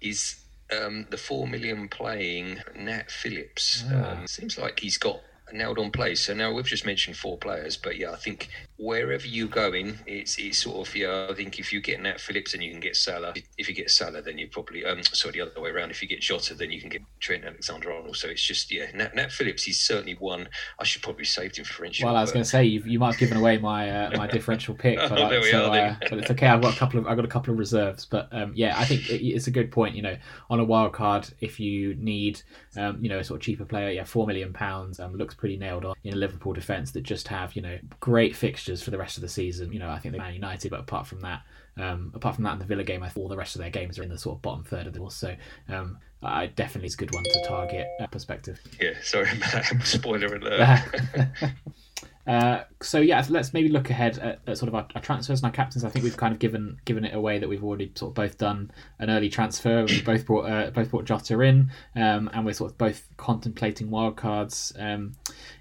is 0.00 0.44
um, 0.72 1.06
the 1.10 1.16
four 1.16 1.46
million 1.46 1.88
playing 1.88 2.60
Nat 2.76 3.10
Phillips. 3.10 3.84
Ah. 3.90 4.20
Um, 4.20 4.26
seems 4.26 4.58
like 4.58 4.80
he's 4.80 4.98
got 4.98 5.20
nailed 5.52 5.78
on 5.78 5.90
place. 5.90 6.20
So 6.20 6.34
now 6.34 6.52
we've 6.52 6.64
just 6.64 6.86
mentioned 6.86 7.16
four 7.16 7.36
players, 7.38 7.76
but 7.76 7.96
yeah, 7.96 8.12
I 8.12 8.16
think 8.16 8.48
wherever 8.78 9.26
you 9.26 9.48
go 9.48 9.72
in, 9.72 9.98
it's 10.06 10.38
it's 10.38 10.58
sort 10.58 10.86
of 10.86 10.94
yeah. 10.94 11.26
I 11.28 11.34
think 11.34 11.58
if 11.58 11.72
you 11.72 11.80
get 11.80 12.00
Nat 12.00 12.20
Phillips, 12.20 12.52
then 12.52 12.62
you 12.62 12.70
can 12.70 12.80
get 12.80 12.96
Salah. 12.96 13.34
If 13.58 13.68
you 13.68 13.74
get 13.74 13.90
Salah, 13.90 14.22
then 14.22 14.38
you 14.38 14.48
probably 14.48 14.84
um 14.84 15.02
sorry 15.02 15.32
the 15.32 15.40
other 15.42 15.60
way 15.60 15.70
around. 15.70 15.90
If 15.90 16.02
you 16.02 16.08
get 16.08 16.20
Jota, 16.20 16.54
then 16.54 16.70
you 16.70 16.80
can 16.80 16.88
get 16.88 17.02
Trent 17.18 17.44
Alexander 17.44 17.92
Arnold. 17.92 18.16
So 18.16 18.28
it's 18.28 18.44
just 18.44 18.70
yeah, 18.70 18.86
Nat, 18.94 19.14
Nat 19.14 19.32
Phillips. 19.32 19.64
He's 19.64 19.80
certainly 19.80 20.14
one. 20.14 20.48
I 20.78 20.84
should 20.84 21.02
probably 21.02 21.24
saved 21.24 21.58
him 21.58 21.64
for 21.64 21.80
differential. 21.80 22.06
Well, 22.06 22.16
I 22.16 22.20
was 22.20 22.32
going 22.32 22.42
to 22.42 22.48
say 22.48 22.64
you, 22.64 22.82
you 22.84 22.98
might 22.98 23.12
have 23.12 23.18
given 23.18 23.36
away 23.36 23.58
my 23.58 23.90
uh, 23.90 24.16
my 24.16 24.26
differential 24.30 24.74
pick, 24.74 24.98
but, 24.98 25.12
oh, 25.12 25.24
uh, 25.24 25.42
so, 25.42 25.72
uh, 25.72 25.96
but 26.00 26.18
it's 26.18 26.30
okay. 26.30 26.46
I've 26.46 26.62
got 26.62 26.74
a 26.74 26.78
couple 26.78 27.00
of 27.00 27.06
I've 27.06 27.16
got 27.16 27.24
a 27.24 27.28
couple 27.28 27.52
of 27.52 27.58
reserves, 27.58 28.04
but 28.06 28.28
um, 28.32 28.52
yeah, 28.54 28.78
I 28.78 28.84
think 28.84 29.08
it, 29.10 29.24
it's 29.24 29.46
a 29.46 29.50
good 29.50 29.70
point. 29.70 29.94
You 29.94 30.02
know, 30.02 30.16
on 30.48 30.60
a 30.60 30.64
wild 30.64 30.92
card, 30.92 31.28
if 31.40 31.58
you 31.58 31.94
need 31.94 32.42
um, 32.76 33.02
you 33.02 33.08
know 33.08 33.18
a 33.18 33.24
sort 33.24 33.40
of 33.40 33.42
cheaper 33.42 33.64
player, 33.64 33.90
yeah, 33.90 34.04
four 34.04 34.26
million 34.26 34.52
pounds 34.52 35.00
um, 35.00 35.14
looks 35.14 35.34
pretty 35.40 35.56
nailed 35.56 35.86
on 35.86 35.96
in 36.04 36.12
a 36.12 36.16
Liverpool 36.16 36.52
defence 36.52 36.92
that 36.92 37.02
just 37.02 37.26
have 37.28 37.56
you 37.56 37.62
know 37.62 37.78
great 37.98 38.36
fixtures 38.36 38.82
for 38.82 38.90
the 38.90 38.98
rest 38.98 39.16
of 39.16 39.22
the 39.22 39.28
season. 39.28 39.72
You 39.72 39.78
know, 39.78 39.88
I 39.88 39.98
think 39.98 40.12
they're 40.12 40.22
Man 40.22 40.34
United, 40.34 40.70
but 40.70 40.80
apart 40.80 41.06
from 41.06 41.22
that, 41.22 41.42
um, 41.78 42.12
apart 42.14 42.34
from 42.34 42.44
that, 42.44 42.52
in 42.52 42.58
the 42.58 42.66
Villa 42.66 42.84
game, 42.84 43.02
I 43.02 43.08
thought 43.08 43.22
all 43.22 43.28
the 43.28 43.36
rest 43.36 43.56
of 43.56 43.62
their 43.62 43.70
games 43.70 43.98
are 43.98 44.02
in 44.02 44.10
the 44.10 44.18
sort 44.18 44.36
of 44.36 44.42
bottom 44.42 44.62
third 44.62 44.86
of 44.86 44.92
the. 44.92 45.00
League. 45.00 45.12
So 45.12 45.34
um, 45.70 45.98
I 46.22 46.46
definitely 46.46 46.88
is 46.88 46.94
a 46.94 46.98
good 46.98 47.14
one 47.14 47.24
to 47.24 47.44
target 47.48 47.88
uh, 48.00 48.06
perspective. 48.06 48.60
Yeah, 48.80 48.92
sorry, 49.02 49.28
spoiler 49.82 50.34
alert. 50.34 50.80
Uh, 52.26 52.64
so 52.82 53.00
yeah, 53.00 53.24
let's 53.30 53.54
maybe 53.54 53.68
look 53.68 53.88
ahead 53.88 54.18
at, 54.18 54.40
at 54.46 54.58
sort 54.58 54.68
of 54.68 54.74
our, 54.74 54.86
our, 54.94 55.00
transfers 55.00 55.40
and 55.40 55.46
our 55.46 55.52
captains. 55.52 55.84
I 55.84 55.88
think 55.88 56.04
we've 56.04 56.16
kind 56.16 56.32
of 56.32 56.38
given 56.38 56.78
given 56.84 57.04
it 57.04 57.14
away 57.14 57.38
that 57.38 57.48
we've 57.48 57.64
already 57.64 57.90
sort 57.94 58.10
of 58.10 58.14
both 58.14 58.36
done 58.36 58.70
an 58.98 59.08
early 59.08 59.30
transfer. 59.30 59.84
We 59.86 60.02
both 60.02 60.26
brought 60.26 60.42
uh, 60.42 60.70
both 60.70 60.90
brought 60.90 61.06
Jota 61.06 61.40
in, 61.40 61.70
um, 61.96 62.30
and 62.32 62.44
we're 62.44 62.52
sort 62.52 62.72
of 62.72 62.78
both 62.78 63.08
contemplating 63.16 63.88
wildcards. 63.88 64.78
Um, 64.78 65.14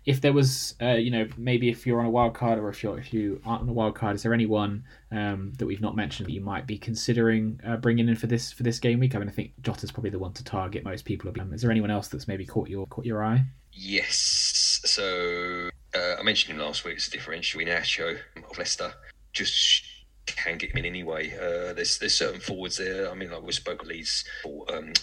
if 0.06 0.20
there 0.20 0.34
was, 0.34 0.76
uh, 0.82 0.96
you 0.96 1.12
know, 1.12 1.28
maybe 1.38 1.70
if 1.70 1.88
you're 1.88 2.02
on 2.02 2.06
a 2.06 2.12
wild 2.12 2.34
card 2.34 2.60
or 2.60 2.70
if 2.70 2.84
you're 2.84 3.00
if 3.00 3.14
you 3.14 3.42
aren't 3.46 3.62
on 3.62 3.70
a 3.70 3.74
wild 3.74 3.96
card, 3.96 4.18
is 4.18 4.24
there 4.24 4.34
anyone 4.34 4.84
um, 5.12 5.54
that 5.58 5.66
we've 5.66 5.82
not 5.82 5.96
mentioned 5.96 6.28
that 6.28 6.34
you 6.34 6.42
might 6.42 6.68
be 6.68 6.78
considering 6.78 7.60
uh, 7.66 7.78
bringing 7.78 8.10
in 8.10 8.16
for 8.18 8.28
this 8.28 8.52
for 8.52 8.64
this 8.64 8.80
game 8.80 9.00
week? 9.00 9.16
I 9.16 9.20
mean, 9.20 9.30
I 9.30 9.32
think 9.32 9.54
Jota's 9.62 9.92
probably 9.92 10.12
the 10.12 10.20
one 10.20 10.34
to 10.34 10.44
target 10.44 10.84
most 10.84 11.06
people. 11.06 11.32
Um, 11.40 11.54
is 11.54 11.62
there 11.62 11.72
anyone 11.72 11.90
else 11.90 12.10
that's 12.10 12.28
maybe 12.28 12.46
caught 12.46 12.68
your 12.68 12.86
caught 12.88 13.06
your 13.06 13.24
eye? 13.24 13.46
Yes. 13.72 14.82
So 14.86 15.70
uh, 16.00 16.16
I 16.20 16.24
mentioned 16.24 16.56
him 16.56 16.66
last 16.66 16.86
week. 16.86 16.96
It's 16.96 17.08
a 17.08 17.12
differential 17.12 17.62
Iheanacho 17.62 18.18
of 18.50 18.58
Leicester. 18.58 18.94
Just 19.34 19.84
can 20.26 20.58
get 20.58 20.72
him 20.72 20.78
in 20.78 20.86
anyway. 20.86 21.34
Uh, 21.36 21.74
there's 21.74 22.00
there's 22.00 22.16
certain 22.16 22.40
forwards 22.40 22.78
there. 22.78 23.10
I 23.10 23.14
mean, 23.14 23.32
like 23.32 23.42
we 23.42 23.52
spoke 23.52 23.84
Leeds 23.86 24.24
for 24.44 24.66
um, 24.74 24.94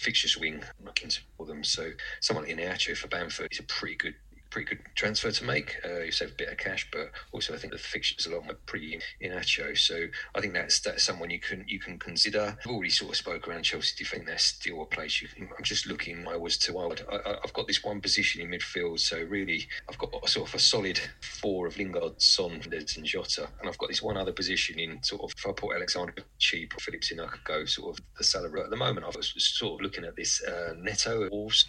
fixture 0.00 0.28
swing 0.28 0.62
looking 0.84 1.10
for 1.36 1.46
them. 1.46 1.64
So 1.64 1.90
someone 2.20 2.46
like 2.46 2.56
Iheanacho 2.56 2.96
for 2.96 3.08
Bamford 3.08 3.48
is 3.50 3.60
a 3.60 3.64
pretty 3.64 3.96
good 3.96 4.14
pretty 4.52 4.76
good 4.76 4.84
transfer 4.94 5.30
to 5.30 5.44
make. 5.44 5.76
Uh, 5.84 6.00
you 6.00 6.12
save 6.12 6.30
a 6.30 6.34
bit 6.34 6.48
of 6.48 6.58
cash, 6.58 6.88
but 6.92 7.10
also 7.32 7.54
I 7.54 7.56
think 7.56 7.72
the 7.72 7.78
fixtures 7.78 8.26
a 8.26 8.30
lot 8.30 8.44
more 8.44 8.54
pretty 8.66 9.00
Iheanacho. 9.22 9.76
So 9.76 10.06
I 10.34 10.40
think 10.40 10.52
that's 10.52 10.80
that's 10.80 11.02
someone 11.02 11.30
you 11.30 11.40
can 11.40 11.64
you 11.66 11.80
can 11.80 11.98
consider. 11.98 12.56
I've 12.60 12.70
already 12.70 12.90
sort 12.90 13.10
of 13.10 13.16
spoke 13.16 13.48
around 13.48 13.62
Chelsea 13.64 13.94
defending. 13.96 14.28
That's 14.28 14.44
still 14.44 14.82
a 14.82 14.86
place 14.86 15.22
you 15.22 15.28
can. 15.28 15.48
I'm 15.56 15.64
just 15.64 15.86
looking. 15.86 16.28
I 16.28 16.36
was 16.36 16.58
to 16.58 16.74
wild. 16.74 17.04
I, 17.10 17.36
have 17.42 17.52
got 17.52 17.66
this 17.66 17.82
one 17.82 18.00
position 18.00 18.42
in 18.42 18.50
midfield, 18.50 19.00
so 19.00 19.22
really 19.24 19.66
I've 19.88 19.98
got 19.98 20.28
sort 20.28 20.48
of 20.48 20.54
a 20.54 20.58
solid 20.58 21.00
four 21.22 21.66
of 21.66 21.78
Lingard, 21.78 22.20
Son, 22.20 22.60
and 22.70 23.04
Jota, 23.04 23.48
and 23.60 23.68
I've 23.68 23.78
got 23.78 23.88
this 23.88 24.02
one 24.02 24.16
other 24.16 24.32
position 24.32 24.78
in 24.78 25.02
sort 25.02 25.22
of 25.22 25.32
if 25.36 25.46
I 25.46 25.52
put 25.52 25.74
Alexander 25.74 26.14
cheap 26.38 26.74
or 26.76 26.80
Phillips 26.80 27.10
in, 27.10 27.20
I 27.20 27.26
could 27.26 27.44
go 27.44 27.64
sort 27.64 27.98
of 27.98 28.04
the 28.18 28.24
salary 28.24 28.60
at 28.60 28.70
the 28.70 28.76
moment. 28.76 29.06
I 29.06 29.10
was 29.16 29.32
sort 29.36 29.74
of 29.74 29.80
looking 29.80 30.04
at 30.04 30.14
this 30.14 30.42
uh, 30.42 30.74
Neto 30.78 31.28
Wolves 31.30 31.66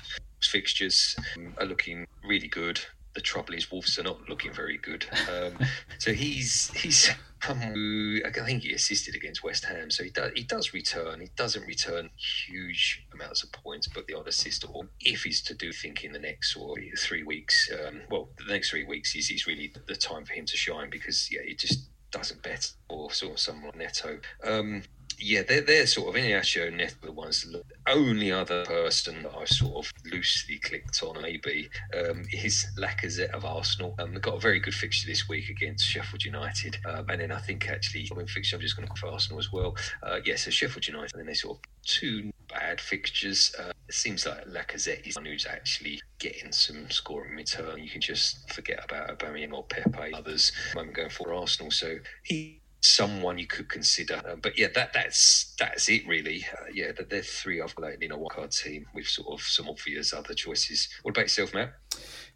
fixtures 0.48 1.16
um, 1.38 1.54
are 1.60 1.66
looking 1.66 2.08
really 2.24 2.48
good. 2.48 2.80
The 3.16 3.22
trouble 3.22 3.54
is 3.54 3.72
Wolves 3.72 4.00
are 4.00 4.04
not 4.04 4.28
looking 4.28 4.52
very 4.54 4.78
good. 4.78 5.06
Um, 5.32 5.54
so 6.00 6.14
he's 6.14 6.72
he's 6.74 7.12
who 7.44 8.22
I 8.26 8.32
think 8.32 8.64
he 8.64 8.74
assisted 8.74 9.16
against 9.16 9.44
West 9.44 9.66
Ham, 9.66 9.92
so 9.92 10.04
he 10.04 10.10
does 10.10 10.32
he 10.36 10.44
does 10.44 10.74
return. 10.74 11.20
He 11.20 11.28
doesn't 11.36 11.66
return 11.68 12.10
huge 12.16 13.06
amounts 13.14 13.44
of 13.44 13.52
points, 13.52 13.88
but 13.88 14.08
the 14.08 14.14
odd 14.14 14.28
assist 14.28 14.66
or 14.70 14.88
if 15.02 15.24
he's 15.24 15.42
to 15.44 15.54
do 15.54 15.72
think 15.72 16.04
in 16.04 16.14
the 16.14 16.20
next 16.20 16.56
or 16.56 16.76
three 16.98 17.24
weeks, 17.24 17.70
um, 17.86 18.02
well, 18.10 18.30
the 18.38 18.52
next 18.52 18.70
three 18.70 18.86
weeks 18.86 19.16
is, 19.16 19.30
is 19.30 19.46
really 19.46 19.74
the 19.88 19.96
time 19.96 20.26
for 20.26 20.34
him 20.34 20.46
to 20.46 20.58
shine 20.58 20.90
because 20.90 21.30
yeah, 21.32 21.42
he 21.46 21.56
just 21.56 21.90
doesn't 22.12 22.44
bet 22.44 22.72
or 22.90 23.12
sort 23.12 23.34
of 23.34 23.40
someone 23.40 23.74
Neto. 23.76 24.20
Um, 24.44 24.84
yeah, 25.20 25.44
they're, 25.44 25.62
they're 25.62 25.88
sort 25.88 26.10
of 26.10 26.16
and 26.16 26.78
Neto 26.78 26.96
the 27.02 27.12
ones. 27.12 27.46
Only 27.88 28.32
other 28.32 28.66
person 28.66 29.24
that 29.24 29.34
I've 29.36 29.48
sort 29.48 29.86
of 29.86 29.94
loosely 30.12 30.58
clicked 30.60 31.02
on 31.04 31.22
maybe 31.22 31.70
um, 31.98 32.24
is 32.32 32.68
Lacazette 32.78 33.32
of 33.32 33.46
Arsenal. 33.46 33.96
Um, 34.00 34.14
they've 34.14 34.22
got 34.22 34.36
a 34.36 34.40
very 34.40 34.60
good 34.60 34.74
fixture 34.74 35.08
this 35.08 35.28
week 35.28 35.50
against 35.50 35.86
Sheffield 35.86 36.24
United, 36.24 36.78
um, 36.86 37.10
and 37.10 37.22
then 37.22 37.32
I 37.32 37.40
think 37.40 37.70
actually 37.70 38.08
I 38.12 38.16
mean 38.16 38.28
fixture 38.28 38.56
I'm 38.56 38.62
just 38.62 38.76
going 38.76 38.88
to 38.88 38.94
for 38.96 39.08
Arsenal 39.08 39.40
as 39.40 39.52
well. 39.52 39.76
Uh, 40.02 40.20
yeah, 40.26 40.36
so 40.36 40.52
Sheffield 40.52 40.88
United, 40.88 41.14
and 41.14 41.20
then 41.20 41.28
they 41.28 41.34
sort 41.34 41.58
of 41.58 41.64
two 41.86 42.32
bad 42.50 42.80
fixtures. 42.80 43.54
Uh, 43.60 43.72
it 43.88 43.96
seems 43.96 44.26
like 44.26 44.46
Lacazette 44.46 45.08
is 45.08 45.16
one 45.16 45.26
who's 45.26 45.46
actually 45.46 46.02
getting 46.20 46.52
some 46.52 46.90
scoring 46.90 47.36
return. 47.36 47.84
You 47.84 47.90
can 47.90 48.02
just 48.02 48.50
forget 48.52 48.84
about 48.84 49.10
Aubameyang 49.10 49.54
or 49.54 49.64
Pepe, 49.64 50.14
others. 50.14 50.52
I'm 50.78 50.92
going 50.92 51.10
for 51.10 51.34
Arsenal, 51.34 51.72
so 51.72 51.98
he 52.24 52.62
someone 52.84 53.38
you 53.38 53.48
could 53.48 53.70
consider. 53.70 54.22
Uh, 54.28 54.36
but 54.36 54.58
yeah, 54.58 54.68
that 54.76 54.94
that's 54.94 55.56
that's 55.58 55.90
it 55.90 56.06
really. 56.08 56.46
Uh, 56.54 56.66
yeah, 56.74 56.92
they're 57.10 57.22
three 57.22 57.62
I've 57.62 57.76
got 57.76 57.94
in 58.02 58.12
a 58.12 58.18
card 58.30 58.52
team 58.52 58.86
with 58.94 59.08
sort 59.08 59.30
of 59.30 59.42
some 59.42 59.70
obvious 59.70 60.14
other 60.14 60.34
choices. 60.34 60.90
What 61.02 61.12
about 61.12 61.24
yourself, 61.24 61.54
Matt? 61.54 61.74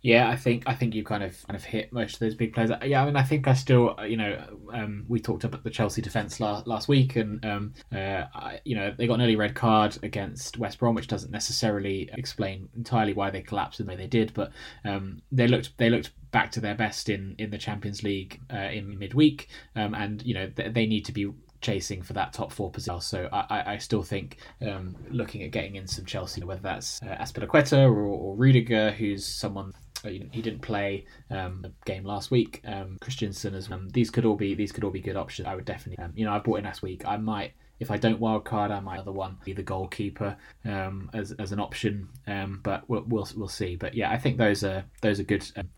Yeah, 0.01 0.29
I 0.29 0.35
think 0.35 0.63
I 0.67 0.75
think 0.75 0.93
you 0.93 1.03
kind 1.03 1.23
of 1.23 1.45
kind 1.47 1.57
of 1.57 1.63
hit 1.63 1.91
most 1.91 2.13
of 2.13 2.19
those 2.19 2.35
big 2.35 2.53
players. 2.53 2.69
Yeah, 2.85 3.01
I 3.01 3.05
mean, 3.05 3.15
I 3.15 3.23
think 3.23 3.47
I 3.47 3.53
still, 3.53 3.95
you 4.07 4.15
know, 4.15 4.59
um, 4.71 5.05
we 5.07 5.19
talked 5.19 5.43
about 5.43 5.63
the 5.63 5.69
Chelsea 5.69 6.01
defense 6.01 6.39
last 6.39 6.67
last 6.67 6.87
week, 6.87 7.15
and 7.15 7.43
um, 7.43 7.73
uh, 7.93 8.25
I, 8.33 8.59
you 8.63 8.75
know, 8.75 8.93
they 8.95 9.07
got 9.07 9.15
an 9.15 9.21
early 9.21 9.35
red 9.35 9.55
card 9.55 9.97
against 10.03 10.57
West 10.59 10.79
Brom, 10.79 10.93
which 10.93 11.07
doesn't 11.07 11.31
necessarily 11.31 12.09
explain 12.13 12.69
entirely 12.75 13.13
why 13.13 13.31
they 13.31 13.41
collapsed 13.41 13.79
the 13.79 13.85
way 13.85 13.95
they 13.95 14.07
did, 14.07 14.33
but 14.33 14.51
um, 14.85 15.21
they 15.31 15.47
looked 15.47 15.75
they 15.77 15.89
looked 15.89 16.11
back 16.31 16.51
to 16.51 16.61
their 16.61 16.75
best 16.75 17.09
in 17.09 17.35
in 17.39 17.49
the 17.49 17.57
Champions 17.57 18.03
League 18.03 18.39
uh, 18.53 18.57
in 18.57 18.99
midweek, 18.99 19.49
um, 19.75 19.95
and 19.95 20.21
you 20.23 20.35
know 20.35 20.49
they, 20.55 20.69
they 20.69 20.85
need 20.85 21.05
to 21.05 21.11
be 21.11 21.31
chasing 21.61 22.01
for 22.01 22.13
that 22.13 22.33
top 22.33 22.51
four 22.51 22.71
position. 22.71 23.01
So 23.01 23.29
I, 23.31 23.73
I 23.73 23.77
still 23.77 24.03
think 24.03 24.37
um, 24.61 24.95
looking 25.09 25.43
at 25.43 25.51
getting 25.51 25.75
in 25.75 25.87
some 25.87 26.05
Chelsea, 26.05 26.43
whether 26.43 26.61
that's 26.61 27.01
uh, 27.01 27.15
Azpilicueta 27.19 27.83
or, 27.83 28.05
or 28.05 28.35
Rudiger, 28.35 28.91
who's 28.91 29.25
someone 29.25 29.73
uh, 29.75 29.86
he 30.03 30.41
didn't 30.41 30.61
play 30.61 31.05
um, 31.29 31.65
a 31.65 31.85
game 31.85 32.03
last 32.03 32.31
week. 32.31 32.61
Um, 32.65 32.97
Christensen 33.01 33.55
as. 33.55 33.71
Um, 33.71 33.89
these 33.89 34.09
could 34.09 34.25
all 34.25 34.35
be 34.35 34.55
these 34.55 34.71
could 34.71 34.83
all 34.83 34.91
be 34.91 35.01
good 35.01 35.15
options. 35.15 35.47
I 35.47 35.55
would 35.55 35.65
definitely, 35.65 36.03
um, 36.03 36.13
you 36.15 36.25
know, 36.25 36.31
I 36.31 36.39
bought 36.39 36.59
in 36.59 36.65
last 36.65 36.81
week. 36.81 37.05
I 37.05 37.17
might, 37.17 37.53
if 37.79 37.91
I 37.91 37.97
don't 37.97 38.19
wild 38.19 38.45
card, 38.45 38.71
I 38.71 38.79
might 38.79 38.99
other 38.99 39.11
one 39.11 39.37
be 39.43 39.53
the 39.53 39.63
goalkeeper 39.63 40.37
um, 40.65 41.09
as, 41.13 41.31
as 41.33 41.51
an 41.51 41.59
option. 41.59 42.09
Um, 42.27 42.59
but 42.63 42.89
we'll, 42.89 43.05
we'll 43.07 43.27
we'll 43.35 43.47
see. 43.47 43.75
But 43.75 43.93
yeah, 43.93 44.11
I 44.11 44.17
think 44.17 44.37
those 44.37 44.63
are 44.63 44.83
those 45.01 45.19
are 45.19 45.23
good 45.23 45.45
um, 45.55 45.69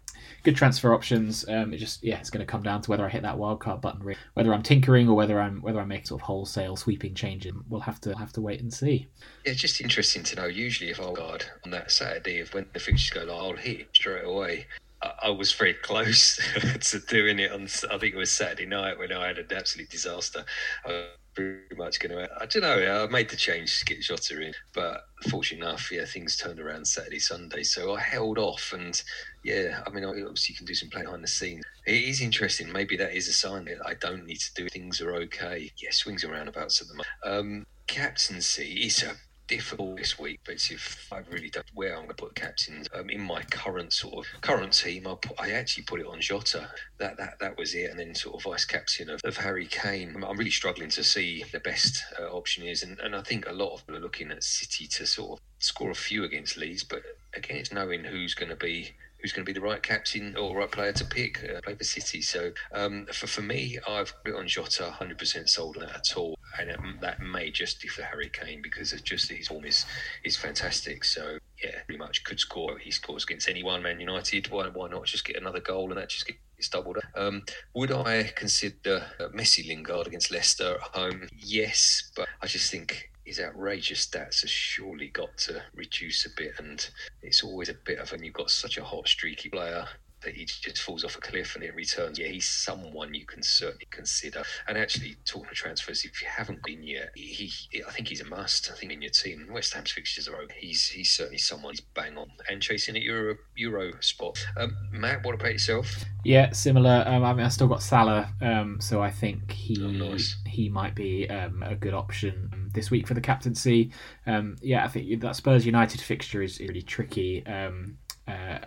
good 0.44 0.56
transfer 0.56 0.94
options. 0.94 1.48
Um, 1.48 1.74
it 1.74 1.78
just 1.78 2.04
yeah, 2.04 2.20
it's 2.20 2.30
going 2.30 2.46
to 2.46 2.52
come 2.52 2.64
down 2.64 2.82
to 2.82 2.90
whether 2.90 3.06
I 3.06 3.10
hit 3.10 3.22
that 3.24 3.38
wildcard 3.38 3.82
button, 3.82 4.16
whether 4.34 4.54
I'm 4.54 4.64
tinkering 4.64 5.08
or 5.08 5.16
whether 5.16 5.40
I'm 5.40 5.62
whether 5.62 5.80
I 5.80 5.86
make 5.86 6.08
sort 6.08 6.22
of 6.22 6.26
wholesale 6.26 6.76
sweeping 6.76 7.14
changes. 7.14 7.54
We'll 7.70 7.82
have 7.82 8.02
to 8.02 8.16
have 8.18 8.34
to 8.34 8.42
wait 8.42 8.62
and 8.62 8.74
see. 8.74 9.08
Yeah, 9.46 9.52
it's 9.52 9.62
just 9.62 9.82
interesting 9.82 10.24
to 10.24 10.36
know. 10.36 10.46
Usually, 10.46 10.90
if 10.90 11.00
I 11.00 11.12
guard 11.14 11.46
on 11.66 11.72
that 11.72 11.92
Saturday, 11.92 12.40
if 12.40 12.54
when 12.54 12.66
the 12.74 12.80
fixtures 12.80 13.12
go, 13.12 13.32
like, 13.32 13.42
I'll 13.42 13.56
hit 13.56 13.88
straight 13.94 14.26
away. 14.26 14.68
I 15.02 15.30
was 15.30 15.54
very 15.54 15.74
close 15.82 16.40
to 16.82 17.00
doing 17.00 17.40
it 17.40 17.52
on. 17.52 17.64
I 17.92 17.98
think 17.98 18.16
it 18.16 18.18
was 18.18 18.32
Saturday 18.32 18.66
night 18.66 18.98
when 19.00 19.12
I 19.14 19.28
had 19.28 19.38
an 19.38 19.48
absolute 19.56 19.90
disaster. 19.90 20.44
I 20.86 21.06
pretty 21.40 21.76
much 21.76 22.00
going 22.00 22.12
to. 22.12 22.30
I 22.40 22.46
don't 22.46 22.64
know. 22.64 23.04
I 23.04 23.08
made 23.12 23.30
the 23.30 23.36
change 23.36 23.80
to 23.80 23.86
get 23.86 24.02
Jota 24.02 24.42
in, 24.42 24.54
but 24.74 25.02
fortunately 25.30 25.66
enough, 25.66 25.90
yeah, 25.92 26.06
things 26.06 26.36
turned 26.36 26.60
around 26.60 26.86
Saturday, 26.86 27.20
Sunday. 27.20 27.64
So 27.64 27.96
I 27.96 28.02
held 28.02 28.38
off, 28.38 28.74
and 28.74 29.02
yeah, 29.44 29.82
I 29.86 29.90
mean, 29.90 30.04
obviously 30.04 30.54
you 30.54 30.58
can 30.58 30.66
do 30.66 30.74
some 30.74 30.90
play 30.90 31.04
behind 31.04 31.24
the 31.24 31.28
scenes. 31.28 31.64
It 31.86 32.04
is 32.04 32.22
interesting. 32.22 32.72
Maybe 32.72 32.98
that 32.98 33.16
is 33.16 33.28
a 33.28 33.34
sign 33.34 33.66
that 33.66 33.78
I 33.86 33.94
don't 33.96 34.26
need 34.26 34.40
to 34.40 34.54
do. 34.54 34.70
Things 34.70 35.02
are 35.02 35.14
okay. 35.16 35.72
Yeah, 35.82 35.92
swings 35.92 36.24
and 36.24 36.34
roundabouts 36.34 36.82
at 36.82 36.88
the 36.88 36.94
moment. 36.94 37.08
Um, 37.24 37.66
captaincy 37.88 38.86
is 38.86 39.04
a 39.04 39.16
difficult 39.50 39.98
this 39.98 40.18
week, 40.18 40.40
but 40.46 40.56
if 40.72 41.12
I 41.12 41.20
really 41.32 41.50
don't 41.50 41.66
where 41.74 41.92
I'm 41.94 42.04
going 42.04 42.10
to 42.10 42.14
put 42.14 42.36
captains 42.36 42.88
um, 42.94 43.10
in 43.10 43.20
my 43.20 43.42
current 43.44 43.92
sort 43.92 44.14
of 44.14 44.42
current 44.42 44.72
team, 44.72 45.08
I 45.08 45.16
put, 45.16 45.40
I 45.40 45.52
actually 45.52 45.84
put 45.84 46.00
it 46.00 46.06
on 46.08 46.22
Jota. 46.22 46.70
That 47.00 47.18
that 47.18 47.40
that 47.40 47.58
was 47.58 47.74
it, 47.74 47.90
and 47.90 48.00
then 48.00 48.16
sort 48.16 48.36
of 48.36 48.44
vice 48.44 48.66
captain 48.66 49.10
of, 49.10 49.20
of 49.26 49.36
Harry 49.38 49.66
Kane. 49.66 50.16
I'm, 50.24 50.38
really 50.38 50.52
struggling 50.52 50.90
to 50.92 51.04
see 51.04 51.44
the 51.52 51.60
best 51.60 52.02
uh, 52.18 52.32
option 52.32 52.64
is, 52.64 52.84
and, 52.84 52.98
and 53.00 53.14
I 53.14 53.22
think 53.22 53.50
a 53.50 53.52
lot 53.52 53.74
of 53.74 53.86
people 53.86 53.98
are 53.98 54.02
looking 54.04 54.32
at 54.32 54.44
City 54.44 54.88
to 54.88 55.06
sort 55.06 55.40
of 55.40 55.46
score 55.58 55.90
a 55.90 55.96
few 55.96 56.24
against 56.24 56.56
Leeds, 56.56 56.84
but 56.84 57.02
again, 57.34 57.58
it's 57.58 57.74
knowing 57.74 58.06
who's 58.06 58.36
going 58.36 58.50
to 58.50 58.56
be 58.56 58.94
who's 59.22 59.34
going 59.34 59.46
to 59.46 59.50
be 59.50 59.58
the 59.58 59.66
right 59.66 59.82
captain 59.82 60.36
or 60.38 60.58
right 60.58 60.72
player 60.72 60.94
to 60.94 61.06
pick, 61.06 61.44
uh, 61.44 61.62
play 61.62 61.76
for 61.76 61.84
City. 61.84 62.22
So 62.22 62.52
um, 62.74 63.06
for, 63.12 63.28
for 63.28 63.42
me, 63.42 63.78
I've 63.88 64.14
put 64.24 64.36
on 64.36 64.48
Jota 64.48 64.94
100% 65.00 65.50
sold 65.50 65.78
on 65.78 65.84
that 65.84 65.96
at 65.96 66.18
all. 66.18 66.38
And 66.60 66.70
it, 66.70 66.80
that 67.02 67.22
may 67.22 67.52
just 67.52 67.82
be 67.82 67.88
for 67.88 68.04
Harry 68.04 68.30
Kane 68.30 68.62
because 68.62 68.94
it's 68.94 69.02
just 69.02 69.30
his 69.32 69.48
form 69.48 69.66
is, 69.66 69.86
is 70.24 70.38
fantastic. 70.38 71.04
So 71.04 71.38
yeah, 71.64 71.76
pretty 71.86 72.00
much 72.00 72.24
could 72.24 72.40
score. 72.40 72.78
He 72.78 72.92
scores 72.92 73.24
against 73.24 73.50
anyone, 73.50 73.84
Man 73.84 74.00
United. 74.00 74.50
Why, 74.50 74.68
why 74.68 74.90
not 74.90 75.06
just 75.06 75.26
get 75.26 75.38
another 75.38 75.60
goal 75.60 75.90
and 75.90 75.98
that 75.98 76.10
just 76.10 76.28
gets 76.28 76.70
doubled 76.70 76.98
up? 76.98 77.04
Um, 77.16 77.44
would 77.76 77.92
I 77.92 78.24
consider 78.36 79.06
Messi 79.36 79.68
Lingard 79.68 80.08
against 80.08 80.32
Leicester 80.32 80.76
at 80.76 80.96
home? 80.96 81.28
Yes, 81.38 82.12
but 82.16 82.28
I 82.42 82.48
just 82.48 82.72
think 82.72 83.10
his 83.30 83.40
outrageous 83.40 84.08
stats 84.08 84.42
has 84.42 84.50
surely 84.50 85.10
got 85.10 85.38
to 85.38 85.62
reduce 85.76 86.26
a 86.26 86.30
bit. 86.36 86.54
And 86.58 86.90
it's 87.22 87.44
always 87.44 87.70
a 87.70 87.76
bit 87.76 88.00
of 88.00 88.12
when 88.12 88.24
you've 88.24 88.34
got 88.34 88.50
such 88.50 88.80
a 88.80 88.84
hot, 88.84 89.08
streaky 89.08 89.50
player 89.50 89.86
that 90.24 90.34
he 90.34 90.46
just 90.46 90.80
falls 90.80 91.06
off 91.06 91.16
a 91.16 91.22
cliff 91.22 91.56
and 91.56 91.64
it 91.64 91.76
returns. 91.76 92.18
Yeah, 92.18 92.28
he's 92.28 92.50
someone 92.50 93.14
you 93.14 93.28
can 93.28 93.44
certainly 93.44 93.88
consider. 93.92 94.42
And 94.68 94.80
actually, 94.80 95.16
talking 95.26 95.48
of 95.50 95.54
transfers, 95.54 96.04
if 96.04 96.22
you 96.24 96.28
haven't 96.28 96.64
been 96.64 96.82
yet, 96.82 97.12
he, 97.16 97.52
he 97.70 97.84
I 97.88 97.92
think 97.92 98.08
he's 98.08 98.20
a 98.22 98.26
must. 98.26 98.72
I 98.72 98.76
think 98.76 98.92
in 98.92 99.02
your 99.02 99.12
team, 99.12 99.48
West 99.52 99.74
Ham's 99.76 99.92
fixtures 99.92 100.28
are 100.28 100.36
over. 100.36 100.52
He's 100.58 100.88
he's 100.88 101.12
certainly 101.12 101.38
someone 101.38 101.74
he's 101.74 101.82
bang 101.82 102.18
on 102.18 102.32
and 102.50 102.62
chasing 102.62 102.96
a 102.96 103.00
Euro 103.00 103.36
Euro 103.58 103.92
spot. 104.02 104.44
Um, 104.58 104.76
Matt, 104.92 105.24
what 105.24 105.36
about 105.36 105.54
yourself? 105.54 106.04
Yeah, 106.26 106.52
similar. 106.52 107.04
Um, 107.06 107.24
I 107.24 107.34
mean, 107.34 107.46
I 107.46 107.50
still 107.50 107.68
got 107.68 107.84
Salah, 107.84 108.34
um, 108.42 108.82
so 108.82 109.02
I 109.02 109.12
think 109.12 109.52
he 109.52 109.78
oh, 109.82 109.88
nice. 109.88 110.36
he 110.46 110.68
might 110.68 110.96
be 110.96 111.30
um, 111.30 111.64
a 111.64 111.76
good 111.76 111.94
option 111.94 112.52
um, 112.70 112.74
this 112.74 112.92
week 112.92 113.08
for 113.08 113.14
the 113.14 113.22
captaincy. 113.22 113.92
Um, 114.26 114.58
yeah, 114.62 114.86
I 114.86 114.88
think 114.88 115.22
that 115.22 115.36
Spurs 115.36 115.66
United 115.66 116.02
fixture 116.02 116.42
is 116.42 116.60
really 116.60 116.82
tricky. 116.82 117.46
Um, 117.46 117.98
uh, 118.28 118.60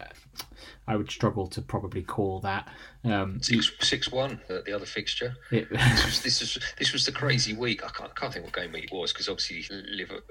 I 0.88 0.96
would 0.96 1.10
struggle 1.10 1.46
to 1.48 1.62
probably 1.62 2.02
call 2.02 2.40
that. 2.40 2.68
Um, 3.04 3.40
six, 3.40 3.70
six 3.80 4.10
one, 4.10 4.40
the, 4.48 4.62
the 4.66 4.72
other 4.72 4.86
fixture. 4.86 5.36
It, 5.50 5.70
this, 5.70 6.04
was, 6.04 6.22
this 6.22 6.40
was 6.40 6.58
this 6.78 6.92
was 6.92 7.06
the 7.06 7.12
crazy 7.12 7.52
week. 7.52 7.84
I 7.84 7.88
can't, 7.88 8.14
can't 8.16 8.32
think 8.32 8.44
what 8.44 8.54
game 8.54 8.72
week 8.72 8.84
it 8.84 8.92
was 8.92 9.12
because 9.12 9.28
obviously 9.28 9.64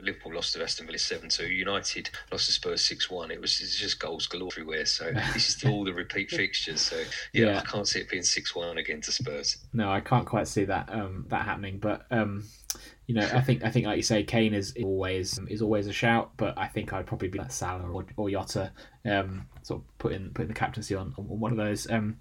Liverpool 0.02 0.34
lost 0.34 0.54
to 0.54 0.64
Aston 0.64 0.88
Villa 0.88 0.98
seven 0.98 1.30
two. 1.30 1.48
United 1.48 2.10
lost 2.32 2.48
to 2.48 2.52
Spurs 2.52 2.84
six 2.84 3.10
one. 3.10 3.32
It 3.32 3.40
was 3.40 3.58
just 3.58 4.00
goals 4.00 4.28
galore 4.28 4.50
everywhere. 4.52 4.86
So 4.86 5.12
this 5.34 5.50
is 5.50 5.64
all 5.66 5.86
the 5.86 5.94
repeat 5.94 6.30
fixtures. 6.32 6.82
So 6.82 6.98
yeah, 7.32 7.46
yeah, 7.46 7.60
I 7.60 7.62
can't 7.62 7.88
see 7.88 8.00
it 8.00 8.10
being 8.10 8.24
six 8.24 8.54
one 8.54 8.78
again 8.78 9.00
to 9.02 9.12
Spurs. 9.12 9.58
No, 9.72 9.90
I 9.90 10.02
can't 10.02 10.26
quite 10.26 10.48
see 10.48 10.66
that 10.66 10.90
um, 10.94 11.26
that 11.30 11.46
happening. 11.46 11.80
But 11.80 12.06
um, 12.12 12.44
you 13.08 13.16
know, 13.16 13.28
I 13.34 13.42
think 13.42 13.64
I 13.64 13.70
think 13.70 13.86
like 13.86 13.98
you 13.98 14.04
say, 14.04 14.24
Kane 14.24 14.54
is 14.54 14.74
always 14.84 15.40
is 15.48 15.62
always 15.62 15.88
a 15.88 15.94
shout, 15.94 16.32
but 16.38 16.58
I 16.58 16.68
think 16.68 16.94
I'd 16.94 17.06
probably 17.06 17.28
be 17.28 17.40
like 17.40 17.52
Salah 17.52 17.90
or, 17.90 18.06
or 18.16 18.30
Jota, 18.30 18.72
um, 19.06 19.48
sort 19.64 19.82
of 19.82 19.98
putting 19.98 20.30
putting 20.30 20.50
the 20.50 20.54
captaincy 20.54 20.96
on, 20.96 21.14
on 21.18 21.26
one 21.26 21.52
of 21.52 21.58
those. 21.58 21.90
Um, 21.90 22.18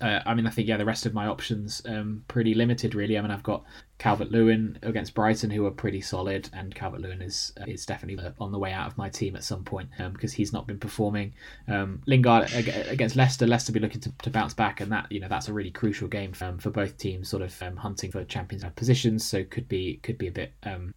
uh, 0.00 0.20
I 0.24 0.34
mean, 0.34 0.46
I 0.46 0.50
think 0.50 0.68
yeah, 0.68 0.76
the 0.76 0.84
rest 0.84 1.06
of 1.06 1.14
my 1.14 1.26
options 1.26 1.82
um 1.86 2.24
pretty 2.28 2.54
limited 2.54 2.94
really. 2.94 3.18
I 3.18 3.22
mean, 3.22 3.30
I've 3.30 3.42
got 3.42 3.64
Calvert 3.98 4.30
Lewin 4.30 4.78
against 4.82 5.14
Brighton, 5.14 5.50
who 5.50 5.64
are 5.66 5.70
pretty 5.70 6.00
solid, 6.00 6.48
and 6.52 6.74
Calvert 6.74 7.00
Lewin 7.00 7.22
is 7.22 7.52
uh, 7.60 7.64
is 7.66 7.86
definitely 7.86 8.24
on 8.40 8.52
the 8.52 8.58
way 8.58 8.72
out 8.72 8.86
of 8.86 8.98
my 8.98 9.08
team 9.08 9.36
at 9.36 9.44
some 9.44 9.64
point 9.64 9.88
um, 9.98 10.12
because 10.12 10.32
he's 10.32 10.52
not 10.52 10.66
been 10.66 10.78
performing. 10.78 11.34
Um, 11.68 12.02
Lingard 12.06 12.52
against 12.52 13.16
Leicester, 13.16 13.46
Leicester 13.46 13.72
be 13.72 13.80
looking 13.80 14.00
to, 14.00 14.12
to 14.22 14.30
bounce 14.30 14.54
back, 14.54 14.80
and 14.80 14.90
that 14.90 15.10
you 15.10 15.20
know 15.20 15.28
that's 15.28 15.48
a 15.48 15.52
really 15.52 15.70
crucial 15.70 16.08
game 16.08 16.32
for, 16.32 16.46
um, 16.46 16.58
for 16.58 16.70
both 16.70 16.96
teams, 16.98 17.28
sort 17.28 17.42
of 17.42 17.62
um, 17.62 17.76
hunting 17.76 18.10
for 18.10 18.24
Champions 18.24 18.64
positions. 18.74 19.24
So 19.24 19.44
could 19.44 19.68
be 19.68 20.00
could 20.02 20.18
be 20.18 20.28
a 20.28 20.32
bit 20.32 20.52
um, 20.64 20.94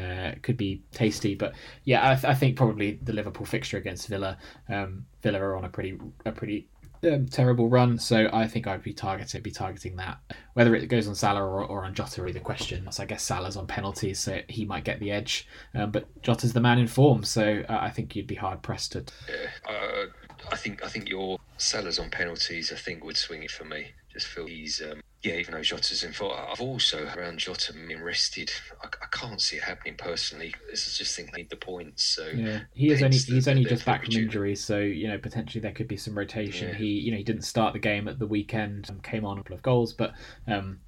uh, 0.00 0.32
could 0.42 0.56
be 0.56 0.82
tasty. 0.92 1.34
But 1.34 1.54
yeah, 1.84 2.10
I, 2.10 2.14
th- 2.14 2.24
I, 2.24 2.34
think 2.34 2.56
probably 2.56 2.98
the 3.02 3.12
Liverpool 3.12 3.46
fixture 3.46 3.78
against 3.78 4.08
Villa. 4.08 4.38
Um, 4.68 5.06
Villa 5.22 5.40
are 5.40 5.56
on 5.56 5.64
a 5.64 5.68
pretty 5.68 5.98
a 6.24 6.32
pretty 6.32 6.68
um, 7.04 7.26
terrible 7.26 7.68
run, 7.68 7.98
so 7.98 8.28
I 8.32 8.46
think 8.46 8.66
I'd 8.66 8.82
be 8.82 8.92
targeting 8.92 9.42
be 9.42 9.50
targeting 9.50 9.96
that. 9.96 10.18
Whether 10.54 10.74
it 10.74 10.86
goes 10.86 11.08
on 11.08 11.14
Salah 11.14 11.42
or, 11.42 11.64
or 11.64 11.84
on 11.84 11.94
Jota, 11.94 12.20
really 12.20 12.32
the 12.32 12.40
question. 12.40 12.90
So 12.90 13.02
I 13.02 13.06
guess 13.06 13.22
Salah's 13.22 13.56
on 13.56 13.66
penalties, 13.66 14.18
so 14.18 14.40
he 14.48 14.64
might 14.64 14.84
get 14.84 15.00
the 15.00 15.10
edge. 15.10 15.46
Um, 15.74 15.90
but 15.90 16.06
Jota's 16.22 16.52
the 16.52 16.60
man 16.60 16.78
in 16.78 16.86
form, 16.86 17.24
so 17.24 17.62
uh, 17.68 17.78
I 17.80 17.90
think 17.90 18.16
you'd 18.16 18.26
be 18.26 18.34
hard 18.34 18.62
pressed 18.62 18.92
to. 18.92 19.04
Yeah, 19.28 19.72
uh, 19.72 20.06
I 20.50 20.56
think 20.56 20.84
I 20.84 20.88
think 20.88 21.08
your 21.08 21.38
Salah's 21.56 21.98
on 21.98 22.10
penalties. 22.10 22.72
I 22.72 22.76
think 22.76 23.04
would 23.04 23.16
swing 23.16 23.42
it 23.42 23.50
for 23.50 23.64
me. 23.64 23.92
Just 24.12 24.26
feel 24.26 24.46
he's 24.46 24.82
um, 24.82 25.00
yeah, 25.22 25.34
even 25.34 25.54
though 25.54 25.62
Jota's 25.62 26.04
in 26.04 26.12
for, 26.12 26.32
I've 26.32 26.60
also 26.60 27.08
around 27.16 27.38
Jota 27.40 27.72
being 27.72 28.02
rested. 28.02 28.52
I, 28.82 28.86
I, 28.86 29.06
can't 29.10 29.40
see 29.40 29.56
it 29.56 29.64
happening 29.64 29.96
personally. 29.96 30.54
I 30.68 30.72
just 30.72 31.16
think 31.16 31.32
they 31.32 31.38
need 31.38 31.50
the 31.50 31.56
points. 31.56 32.04
So 32.04 32.28
yeah, 32.28 32.60
he 32.72 32.92
is 32.92 33.02
only 33.02 33.16
he's 33.16 33.48
only 33.48 33.64
just 33.64 33.84
back 33.84 34.04
from 34.04 34.14
injury, 34.14 34.54
so 34.54 34.78
you 34.78 35.08
know 35.08 35.18
potentially 35.18 35.60
there 35.60 35.72
could 35.72 35.88
be 35.88 35.96
some 35.96 36.16
rotation. 36.16 36.68
Yeah. 36.68 36.74
He 36.74 36.86
you 36.86 37.10
know 37.10 37.16
he 37.16 37.24
didn't 37.24 37.42
start 37.42 37.72
the 37.72 37.80
game 37.80 38.06
at 38.06 38.20
the 38.20 38.28
weekend, 38.28 38.88
and 38.88 39.02
came 39.02 39.24
on 39.24 39.38
a 39.38 39.42
couple 39.42 39.56
of 39.56 39.62
goals, 39.62 39.92
but 39.92 40.12
um, 40.46 40.78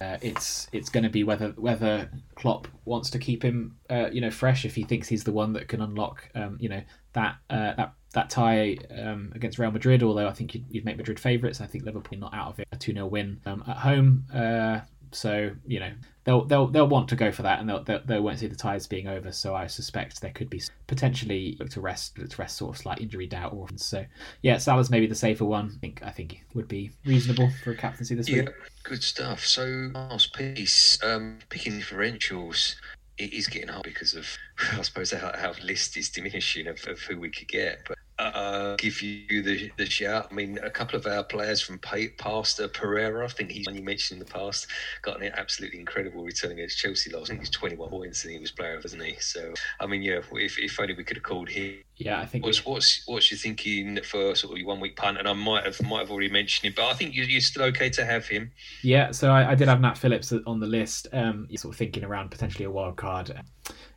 uh, 0.00 0.18
it's 0.20 0.68
it's 0.72 0.88
going 0.88 1.04
to 1.04 1.10
be 1.10 1.22
whether 1.22 1.50
whether 1.50 2.10
Klopp 2.34 2.66
wants 2.84 3.10
to 3.10 3.18
keep 3.18 3.42
him 3.42 3.76
uh, 3.88 4.08
you 4.10 4.20
know 4.20 4.30
fresh 4.30 4.64
if 4.64 4.74
he 4.74 4.82
thinks 4.82 5.08
he's 5.08 5.24
the 5.24 5.32
one 5.32 5.52
that 5.52 5.68
can 5.68 5.80
unlock 5.80 6.28
um, 6.34 6.56
you 6.60 6.68
know 6.68 6.82
that 7.12 7.36
uh, 7.50 7.74
that 7.74 7.92
that 8.12 8.30
tie 8.30 8.76
um, 8.98 9.32
against 9.34 9.58
Real 9.58 9.70
Madrid. 9.70 10.02
Although 10.02 10.28
I 10.28 10.32
think 10.32 10.54
you'd, 10.54 10.64
you'd 10.70 10.84
make 10.84 10.96
Madrid 10.96 11.20
favourites, 11.20 11.60
I 11.60 11.66
think 11.66 11.84
Liverpool 11.84 12.18
not 12.18 12.34
out 12.34 12.48
of 12.48 12.60
it. 12.60 12.68
A 12.72 12.76
two 12.76 12.92
0 12.92 13.06
win 13.06 13.40
um, 13.46 13.64
at 13.66 13.76
home. 13.76 14.24
Uh, 14.32 14.80
so 15.12 15.50
you 15.66 15.80
know 15.80 15.90
they'll 16.24 16.44
they'll 16.44 16.66
they'll 16.66 16.88
want 16.88 17.08
to 17.08 17.16
go 17.16 17.32
for 17.32 17.42
that, 17.42 17.60
and 17.60 17.68
they'll, 17.68 17.82
they'll 17.82 18.04
they 18.04 18.18
won't 18.18 18.38
see 18.38 18.46
the 18.46 18.56
ties 18.56 18.86
being 18.86 19.06
over. 19.08 19.32
So 19.32 19.54
I 19.54 19.66
suspect 19.66 20.20
there 20.20 20.32
could 20.32 20.50
be 20.50 20.62
potentially 20.86 21.56
look 21.58 21.70
to 21.70 21.80
rest 21.80 22.18
look 22.18 22.30
to 22.30 22.36
rest 22.36 22.56
sort 22.56 22.74
of 22.74 22.80
slight 22.80 23.00
injury 23.00 23.26
doubt 23.26 23.52
or 23.54 23.68
so. 23.76 24.04
Yeah, 24.42 24.58
Salah's 24.58 24.90
maybe 24.90 25.06
the 25.06 25.14
safer 25.14 25.44
one. 25.44 25.72
I 25.74 25.78
think 25.78 26.02
I 26.04 26.10
think 26.10 26.44
would 26.54 26.68
be 26.68 26.90
reasonable 27.04 27.50
for 27.62 27.70
a 27.70 27.76
captaincy 27.76 28.14
this 28.14 28.28
yeah, 28.28 28.42
week. 28.42 28.50
good 28.82 29.02
stuff. 29.02 29.44
So 29.44 29.90
last 29.94 30.34
piece, 30.34 31.02
um, 31.02 31.38
picking 31.48 31.80
differentials. 31.80 32.74
It 33.18 33.32
is 33.32 33.46
getting 33.46 33.68
hard 33.68 33.84
because 33.84 34.14
of, 34.14 34.26
I 34.72 34.82
suppose, 34.82 35.12
our, 35.12 35.34
our 35.36 35.54
list 35.62 35.96
is 35.96 36.10
diminishing 36.10 36.66
of, 36.66 36.86
of 36.86 37.00
who 37.00 37.18
we 37.18 37.30
could 37.30 37.48
get. 37.48 37.80
But 37.88 37.98
uh, 38.34 38.76
give 38.76 39.00
you 39.02 39.42
the, 39.42 39.70
the 39.76 39.86
shout. 39.86 40.28
I 40.30 40.34
mean, 40.34 40.58
a 40.62 40.70
couple 40.70 40.98
of 40.98 41.06
our 41.06 41.24
players 41.24 41.60
from 41.60 41.78
Pastor 41.78 42.68
Pereira, 42.68 43.24
I 43.24 43.28
think 43.28 43.50
he's 43.50 43.66
one 43.66 43.76
you 43.76 43.82
mentioned 43.82 44.20
in 44.20 44.26
the 44.26 44.32
past, 44.32 44.66
got 45.02 45.22
an 45.22 45.32
absolutely 45.34 45.78
incredible 45.78 46.24
return 46.24 46.52
against 46.52 46.78
Chelsea 46.78 47.10
last. 47.10 47.24
I 47.24 47.34
think 47.34 47.40
he's 47.40 47.50
21 47.50 47.88
points 47.88 48.24
and 48.24 48.32
he 48.32 48.38
was 48.38 48.50
player, 48.50 48.78
wasn't 48.82 49.02
he? 49.02 49.16
So, 49.20 49.54
I 49.80 49.86
mean, 49.86 50.02
yeah, 50.02 50.20
if, 50.32 50.58
if 50.58 50.80
only 50.80 50.94
we 50.94 51.04
could 51.04 51.16
have 51.16 51.24
called 51.24 51.48
him. 51.48 51.76
Yeah, 51.96 52.20
I 52.20 52.26
think. 52.26 52.44
What's 52.44 52.64
we... 52.64 52.72
what's 52.72 53.02
what's 53.06 53.30
you 53.30 53.36
thinking 53.36 53.98
for 54.02 54.34
sort 54.34 54.52
of 54.52 54.58
your 54.58 54.66
one 54.66 54.80
week 54.80 54.96
punt? 54.96 55.18
And 55.18 55.26
I 55.26 55.32
might 55.32 55.64
have 55.64 55.82
might 55.82 56.00
have 56.00 56.10
already 56.10 56.28
mentioned 56.28 56.70
it, 56.70 56.76
but 56.76 56.86
I 56.86 56.92
think 56.92 57.14
you're, 57.14 57.24
you're 57.24 57.40
still 57.40 57.62
okay 57.64 57.88
to 57.90 58.04
have 58.04 58.26
him. 58.26 58.52
Yeah, 58.82 59.12
so 59.12 59.30
I, 59.30 59.52
I 59.52 59.54
did 59.54 59.68
have 59.68 59.80
Nat 59.80 59.96
Phillips 59.96 60.32
on 60.46 60.60
the 60.60 60.66
list. 60.66 61.08
Um, 61.12 61.48
sort 61.56 61.74
of 61.74 61.78
thinking 61.78 62.04
around 62.04 62.30
potentially 62.30 62.64
a 62.64 62.70
wild 62.70 62.96
card. 62.96 63.40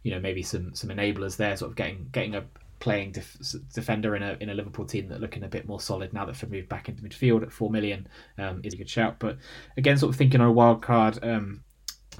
You 0.04 0.12
know, 0.12 0.20
maybe 0.20 0.44
some 0.44 0.74
some 0.76 0.90
enablers 0.90 1.36
there, 1.36 1.56
sort 1.58 1.72
of 1.72 1.76
getting 1.76 2.08
getting 2.12 2.36
a 2.36 2.46
playing 2.80 3.12
def- 3.12 3.38
defender 3.74 4.16
in 4.16 4.24
a 4.24 4.38
in 4.40 4.50
a 4.50 4.54
Liverpool 4.54 4.86
team 4.86 5.08
that 5.10 5.22
looking 5.22 5.44
a 5.44 5.48
bit 5.48 5.68
more 5.68 5.80
solid 5.80 6.14
now 6.14 6.26
that 6.26 6.36
for 6.36 6.48
moved 6.48 6.70
back 6.70 6.90
into 6.90 7.04
midfield 7.04 7.44
at 7.44 7.52
four 7.52 7.70
million 7.70 8.08
um, 8.38 8.62
is 8.64 8.74
a 8.74 8.78
good 8.78 8.90
shout. 8.90 9.20
But 9.20 9.38
again, 9.78 9.98
sort 9.98 10.12
of 10.12 10.18
thinking 10.18 10.42
on 10.42 10.48
a 10.48 10.52
wild 10.52 10.82
card. 10.82 11.20
Um, 11.24 11.64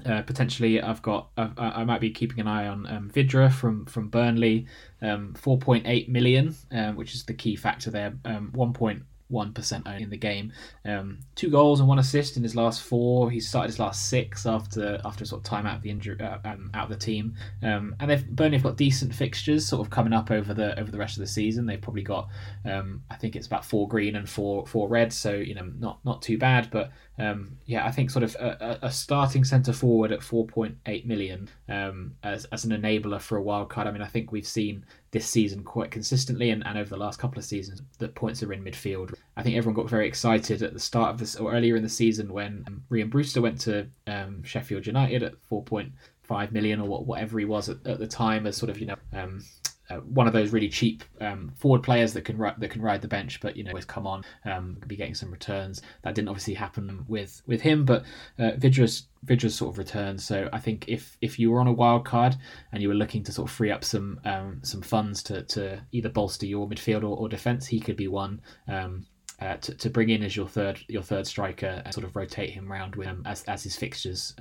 uh, 0.06 0.22
potentially, 0.22 0.80
I've 0.80 1.02
got 1.02 1.28
I, 1.36 1.50
I, 1.58 1.84
might 1.84 2.00
be 2.00 2.10
keeping 2.10 2.40
an 2.40 2.48
eye 2.48 2.68
on 2.68 2.86
um, 2.86 3.10
Vydra 3.10 3.52
from 3.52 3.84
from 3.84 4.08
Burnley, 4.08 4.66
um, 5.02 5.34
4.8 5.38 6.08
million, 6.08 6.54
um, 6.72 6.96
which 6.96 7.14
is 7.14 7.24
the 7.24 7.34
key 7.34 7.54
factor 7.54 7.90
there. 7.90 8.14
Um, 8.24 8.50
1. 8.54 9.04
1% 9.30 9.82
only 9.86 10.02
in 10.02 10.10
the 10.10 10.16
game. 10.16 10.52
Um, 10.84 11.18
two 11.34 11.50
goals 11.50 11.80
and 11.80 11.88
one 11.88 11.98
assist 11.98 12.36
in 12.36 12.42
his 12.42 12.56
last 12.56 12.82
four. 12.82 13.30
He 13.30 13.40
started 13.40 13.68
his 13.68 13.78
last 13.78 14.08
six 14.08 14.46
after 14.46 15.00
after 15.04 15.24
sort 15.24 15.40
of 15.40 15.44
time 15.44 15.66
out 15.66 15.76
of 15.76 15.82
the 15.82 15.90
injury 15.90 16.20
uh, 16.20 16.38
um, 16.44 16.70
out 16.74 16.90
of 16.90 16.98
the 16.98 17.04
team. 17.04 17.34
Um, 17.62 17.94
and 18.00 18.10
they've 18.10 18.26
Burnley 18.26 18.56
have 18.56 18.64
got 18.64 18.76
decent 18.76 19.14
fixtures 19.14 19.66
sort 19.66 19.80
of 19.80 19.90
coming 19.90 20.12
up 20.12 20.30
over 20.30 20.54
the 20.54 20.78
over 20.78 20.90
the 20.90 20.98
rest 20.98 21.16
of 21.16 21.20
the 21.20 21.26
season. 21.26 21.66
They've 21.66 21.80
probably 21.80 22.02
got 22.02 22.28
um, 22.64 23.02
I 23.10 23.16
think 23.16 23.36
it's 23.36 23.46
about 23.46 23.64
four 23.64 23.88
green 23.88 24.16
and 24.16 24.28
four 24.28 24.66
four 24.66 24.88
red, 24.88 25.12
so 25.12 25.34
you 25.34 25.54
know 25.54 25.70
not 25.78 26.04
not 26.04 26.22
too 26.22 26.38
bad. 26.38 26.68
But 26.70 26.90
um, 27.20 27.58
yeah, 27.66 27.86
I 27.86 27.90
think 27.90 28.10
sort 28.10 28.22
of 28.22 28.34
a, 28.36 28.78
a 28.82 28.90
starting 28.90 29.44
centre 29.44 29.72
forward 29.72 30.10
at 30.10 30.20
4.8 30.20 31.04
million 31.04 31.48
um, 31.68 32.14
as, 32.22 32.46
as 32.46 32.64
an 32.64 32.70
enabler 32.70 33.20
for 33.20 33.36
a 33.36 33.42
wild 33.42 33.68
card. 33.68 33.86
I 33.86 33.90
mean, 33.90 34.02
I 34.02 34.06
think 34.06 34.32
we've 34.32 34.46
seen 34.46 34.86
this 35.12 35.26
season 35.26 35.64
quite 35.64 35.90
consistently 35.90 36.50
and, 36.50 36.64
and 36.66 36.78
over 36.78 36.88
the 36.88 36.96
last 36.96 37.18
couple 37.18 37.38
of 37.38 37.44
seasons 37.44 37.82
that 37.98 38.14
points 38.14 38.42
are 38.42 38.52
in 38.52 38.62
midfield. 38.62 39.14
I 39.36 39.42
think 39.42 39.56
everyone 39.56 39.74
got 39.74 39.90
very 39.90 40.06
excited 40.06 40.62
at 40.62 40.72
the 40.72 40.78
start 40.78 41.10
of 41.10 41.18
this 41.18 41.36
or 41.36 41.52
earlier 41.52 41.76
in 41.76 41.82
the 41.82 41.88
season 41.88 42.32
when 42.32 42.64
um, 42.68 42.84
Rhian 42.90 43.10
Brewster 43.10 43.40
went 43.40 43.60
to 43.62 43.88
um, 44.06 44.42
Sheffield 44.44 44.86
United 44.86 45.22
at 45.22 45.34
4.5 45.50 46.52
million 46.52 46.80
or 46.80 47.04
whatever 47.04 47.38
he 47.38 47.44
was 47.44 47.68
at, 47.68 47.84
at 47.86 47.98
the 47.98 48.06
time 48.06 48.46
as 48.46 48.56
sort 48.56 48.70
of, 48.70 48.78
you 48.78 48.86
know, 48.86 48.96
um, 49.12 49.44
uh, 49.90 49.96
one 49.96 50.26
of 50.26 50.32
those 50.32 50.52
really 50.52 50.68
cheap 50.68 51.04
um, 51.20 51.52
forward 51.56 51.82
players 51.82 52.12
that 52.12 52.24
can 52.24 52.38
ri- 52.38 52.54
that 52.58 52.70
can 52.70 52.82
ride 52.82 53.02
the 53.02 53.08
bench, 53.08 53.40
but 53.40 53.56
you 53.56 53.64
know 53.64 53.70
always 53.70 53.84
come 53.84 54.06
on, 54.06 54.24
um, 54.44 54.76
be 54.86 54.96
getting 54.96 55.14
some 55.14 55.30
returns. 55.30 55.82
That 56.02 56.14
didn't 56.14 56.28
obviously 56.28 56.54
happen 56.54 57.04
with 57.08 57.42
with 57.46 57.60
him, 57.60 57.84
but 57.84 58.04
uh, 58.38 58.52
Vidra's 58.56 59.06
Vydra's 59.24 59.54
sort 59.54 59.74
of 59.74 59.78
returned. 59.78 60.20
So 60.20 60.48
I 60.52 60.58
think 60.58 60.86
if 60.88 61.16
if 61.20 61.38
you 61.38 61.50
were 61.50 61.60
on 61.60 61.66
a 61.66 61.72
wild 61.72 62.04
card 62.04 62.36
and 62.72 62.82
you 62.82 62.88
were 62.88 62.94
looking 62.94 63.22
to 63.24 63.32
sort 63.32 63.48
of 63.48 63.54
free 63.54 63.70
up 63.70 63.84
some 63.84 64.20
um, 64.24 64.60
some 64.62 64.82
funds 64.82 65.22
to, 65.24 65.42
to 65.42 65.80
either 65.92 66.08
bolster 66.08 66.46
your 66.46 66.68
midfield 66.68 67.02
or, 67.02 67.16
or 67.16 67.28
defense, 67.28 67.66
he 67.66 67.80
could 67.80 67.96
be 67.96 68.08
one. 68.08 68.40
Um, 68.68 69.06
uh, 69.40 69.56
to, 69.56 69.74
to 69.74 69.88
bring 69.88 70.10
in 70.10 70.22
as 70.22 70.36
your 70.36 70.46
third 70.46 70.78
your 70.88 71.02
third 71.02 71.26
striker 71.26 71.80
and 71.84 71.94
sort 71.94 72.04
of 72.04 72.14
rotate 72.14 72.50
him 72.50 72.70
around 72.70 72.94
with 72.94 73.08
um, 73.08 73.22
as 73.24 73.42
as 73.44 73.62
his 73.62 73.74
fixtures 73.74 74.34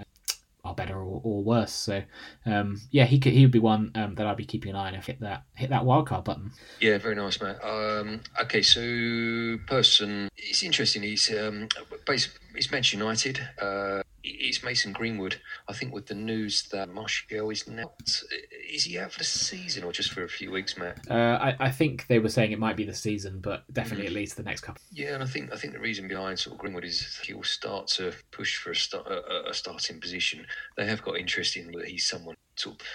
are 0.69 0.75
better 0.75 0.95
or, 0.95 1.21
or 1.23 1.43
worse. 1.43 1.73
So 1.73 2.01
um, 2.45 2.79
yeah, 2.91 3.05
he 3.05 3.19
could 3.19 3.33
he 3.33 3.41
would 3.41 3.51
be 3.51 3.59
one 3.59 3.91
um, 3.95 4.15
that 4.15 4.25
I'd 4.25 4.37
be 4.37 4.45
keeping 4.45 4.71
an 4.71 4.75
eye 4.75 4.87
on 4.89 4.95
if 4.95 5.07
hit 5.07 5.19
that 5.21 5.43
hit 5.55 5.69
that 5.71 5.83
wildcard 5.83 6.23
button. 6.25 6.51
Yeah, 6.79 6.97
very 6.97 7.15
nice, 7.15 7.41
Matt. 7.41 7.63
Um, 7.63 8.21
okay, 8.41 8.61
so 8.61 9.57
person, 9.67 10.29
it's 10.37 10.63
interesting. 10.63 11.03
He's 11.03 11.31
um, 11.37 11.67
based, 12.05 12.29
he's 12.59 12.71
Manchester 12.71 12.97
United. 12.97 13.39
Uh, 13.61 14.03
it's 14.21 14.63
Mason 14.63 14.91
Greenwood. 14.91 15.37
I 15.69 15.73
think 15.73 15.93
with 15.93 16.07
the 16.07 16.15
news 16.15 16.63
that 16.73 16.89
Martial 16.89 17.49
is 17.51 17.69
not, 17.69 17.93
is 18.69 18.83
he 18.83 18.99
out 18.99 19.13
for 19.13 19.19
the 19.19 19.23
season 19.23 19.85
or 19.85 19.93
just 19.93 20.11
for 20.11 20.23
a 20.23 20.29
few 20.29 20.51
weeks, 20.51 20.77
Matt? 20.77 20.99
Uh, 21.09 21.39
I, 21.41 21.55
I 21.59 21.71
think 21.71 22.07
they 22.07 22.19
were 22.19 22.27
saying 22.27 22.51
it 22.51 22.59
might 22.59 22.75
be 22.75 22.83
the 22.83 22.93
season, 22.93 23.39
but 23.39 23.63
definitely 23.73 24.05
mm. 24.05 24.09
at 24.09 24.13
least 24.13 24.35
the 24.35 24.43
next 24.43 24.61
couple. 24.61 24.81
Yeah, 24.91 25.13
and 25.13 25.23
I 25.23 25.25
think 25.25 25.53
I 25.53 25.55
think 25.55 25.71
the 25.71 25.79
reason 25.79 26.09
behind 26.09 26.37
sort 26.37 26.55
of 26.55 26.59
Greenwood 26.59 26.83
is 26.83 27.17
he 27.23 27.33
will 27.33 27.43
start 27.43 27.87
to 27.87 28.13
push 28.31 28.57
for 28.57 28.71
a, 28.71 28.75
start, 28.75 29.07
a, 29.07 29.49
a 29.49 29.53
starting 29.53 30.01
position. 30.01 30.45
They 30.75 30.85
have 30.85 31.01
got 31.01 31.17
interest 31.17 31.55
in 31.55 31.71
that 31.71 31.87
he's 31.87 32.05
someone 32.05 32.35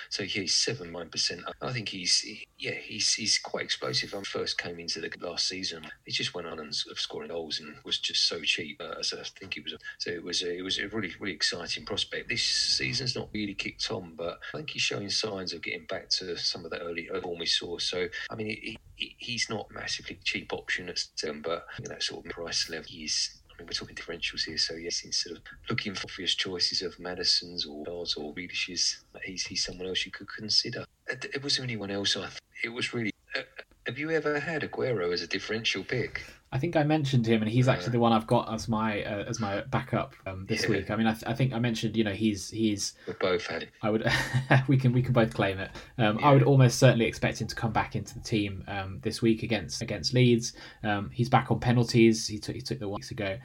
so 0.08 0.22
yeah, 0.22 0.42
he's 0.42 0.54
seven 0.54 0.92
nine 0.92 1.08
percent. 1.08 1.42
I 1.60 1.72
think 1.72 1.88
he's 1.88 2.24
yeah 2.58 2.72
he's 2.72 3.14
he's 3.14 3.38
quite 3.38 3.64
explosive. 3.64 4.12
When 4.12 4.22
I 4.22 4.24
first 4.24 4.58
came 4.58 4.78
into 4.78 5.00
the 5.00 5.10
last 5.20 5.48
season, 5.48 5.86
he 6.04 6.12
just 6.12 6.34
went 6.34 6.46
on 6.46 6.58
and 6.58 6.74
of 6.90 6.98
scoring 6.98 7.28
goals 7.28 7.60
and 7.60 7.74
was 7.84 7.98
just 7.98 8.28
so 8.28 8.40
cheap. 8.40 8.80
Uh, 8.80 9.02
so 9.02 9.18
I 9.18 9.24
think 9.38 9.56
it 9.56 9.64
was 9.64 9.74
so 9.98 10.10
it 10.10 10.22
was 10.22 10.42
a, 10.42 10.56
it 10.58 10.62
was 10.62 10.78
a 10.78 10.88
really 10.88 11.12
really 11.20 11.34
exciting 11.34 11.84
prospect. 11.84 12.28
This 12.28 12.42
season's 12.42 13.16
not 13.16 13.28
really 13.32 13.54
kicked 13.54 13.90
on, 13.90 14.14
but 14.16 14.38
I 14.52 14.58
think 14.58 14.70
he's 14.70 14.82
showing 14.82 15.10
signs 15.10 15.52
of 15.52 15.62
getting 15.62 15.86
back 15.86 16.08
to 16.10 16.36
some 16.36 16.64
of 16.64 16.70
the 16.70 16.80
early 16.80 17.08
form 17.22 17.38
we 17.38 17.46
saw. 17.46 17.78
So 17.78 18.06
I 18.30 18.34
mean, 18.34 18.48
he, 18.48 18.78
he, 18.96 19.16
he's 19.18 19.48
not 19.50 19.70
massively 19.70 20.18
cheap 20.24 20.52
option 20.52 20.88
at 20.88 21.02
seven, 21.16 21.42
but 21.42 21.66
that 21.84 22.02
sort 22.02 22.24
of 22.24 22.32
price 22.32 22.68
level, 22.68 22.86
he's 22.88 23.40
I 23.54 23.62
mean, 23.62 23.68
we're 23.68 23.72
talking 23.72 23.94
differentials 23.94 24.44
here, 24.44 24.58
so 24.58 24.74
yes, 24.74 25.02
instead 25.04 25.32
of 25.32 25.42
looking 25.70 25.94
for 25.94 26.06
obvious 26.10 26.34
choices 26.34 26.82
of 26.82 26.98
Maddison's 26.98 27.66
or 27.66 27.84
Dars 27.84 28.14
or 28.16 28.34
Grealishes, 28.34 28.96
he's, 29.24 29.46
he's 29.46 29.64
someone 29.64 29.86
else 29.86 30.04
you 30.04 30.10
could 30.10 30.28
consider. 30.28 30.84
It 31.06 31.42
wasn't 31.42 31.64
anyone 31.64 31.90
else. 31.90 32.16
I 32.16 32.28
it 32.64 32.70
was 32.70 32.92
really. 32.94 33.13
Uh, 33.86 33.90
have 33.90 33.98
you 33.98 34.10
ever 34.10 34.38
had 34.38 34.62
Aguero 34.62 35.12
as 35.12 35.22
a 35.22 35.26
differential 35.26 35.84
pick? 35.84 36.22
I 36.52 36.58
think 36.58 36.76
I 36.76 36.84
mentioned 36.84 37.26
him, 37.26 37.42
and 37.42 37.50
he's 37.50 37.66
actually 37.66 37.92
the 37.92 37.98
one 37.98 38.12
I've 38.12 38.28
got 38.28 38.52
as 38.54 38.68
my 38.68 39.02
uh, 39.02 39.24
as 39.24 39.40
my 39.40 39.62
backup 39.62 40.14
um, 40.24 40.46
this 40.46 40.62
yeah. 40.62 40.68
week. 40.68 40.90
I 40.90 40.94
mean, 40.94 41.08
I, 41.08 41.12
th- 41.12 41.24
I, 41.26 41.34
think 41.34 41.52
I 41.52 41.58
mentioned, 41.58 41.96
you 41.96 42.04
know, 42.04 42.12
he's 42.12 42.48
he's. 42.48 42.94
We 43.08 43.14
both 43.14 43.44
had. 43.46 43.68
I 43.82 43.90
would. 43.90 44.08
we 44.68 44.76
can 44.76 44.92
we 44.92 45.02
can 45.02 45.12
both 45.12 45.34
claim 45.34 45.58
it. 45.58 45.72
Um, 45.98 46.20
yeah. 46.20 46.28
I 46.28 46.32
would 46.32 46.44
almost 46.44 46.78
certainly 46.78 47.06
expect 47.06 47.40
him 47.40 47.48
to 47.48 47.56
come 47.56 47.72
back 47.72 47.96
into 47.96 48.14
the 48.14 48.20
team 48.20 48.62
um, 48.68 49.00
this 49.02 49.20
week 49.20 49.42
against 49.42 49.82
against 49.82 50.14
Leeds. 50.14 50.52
Um, 50.84 51.10
he's 51.12 51.28
back 51.28 51.50
on 51.50 51.58
penalties. 51.58 52.28
He 52.28 52.38
took 52.38 52.54
he 52.54 52.62
took 52.62 52.78
the 52.78 52.88
one 52.88 52.98
weeks 52.98 53.10
ago. 53.10 53.36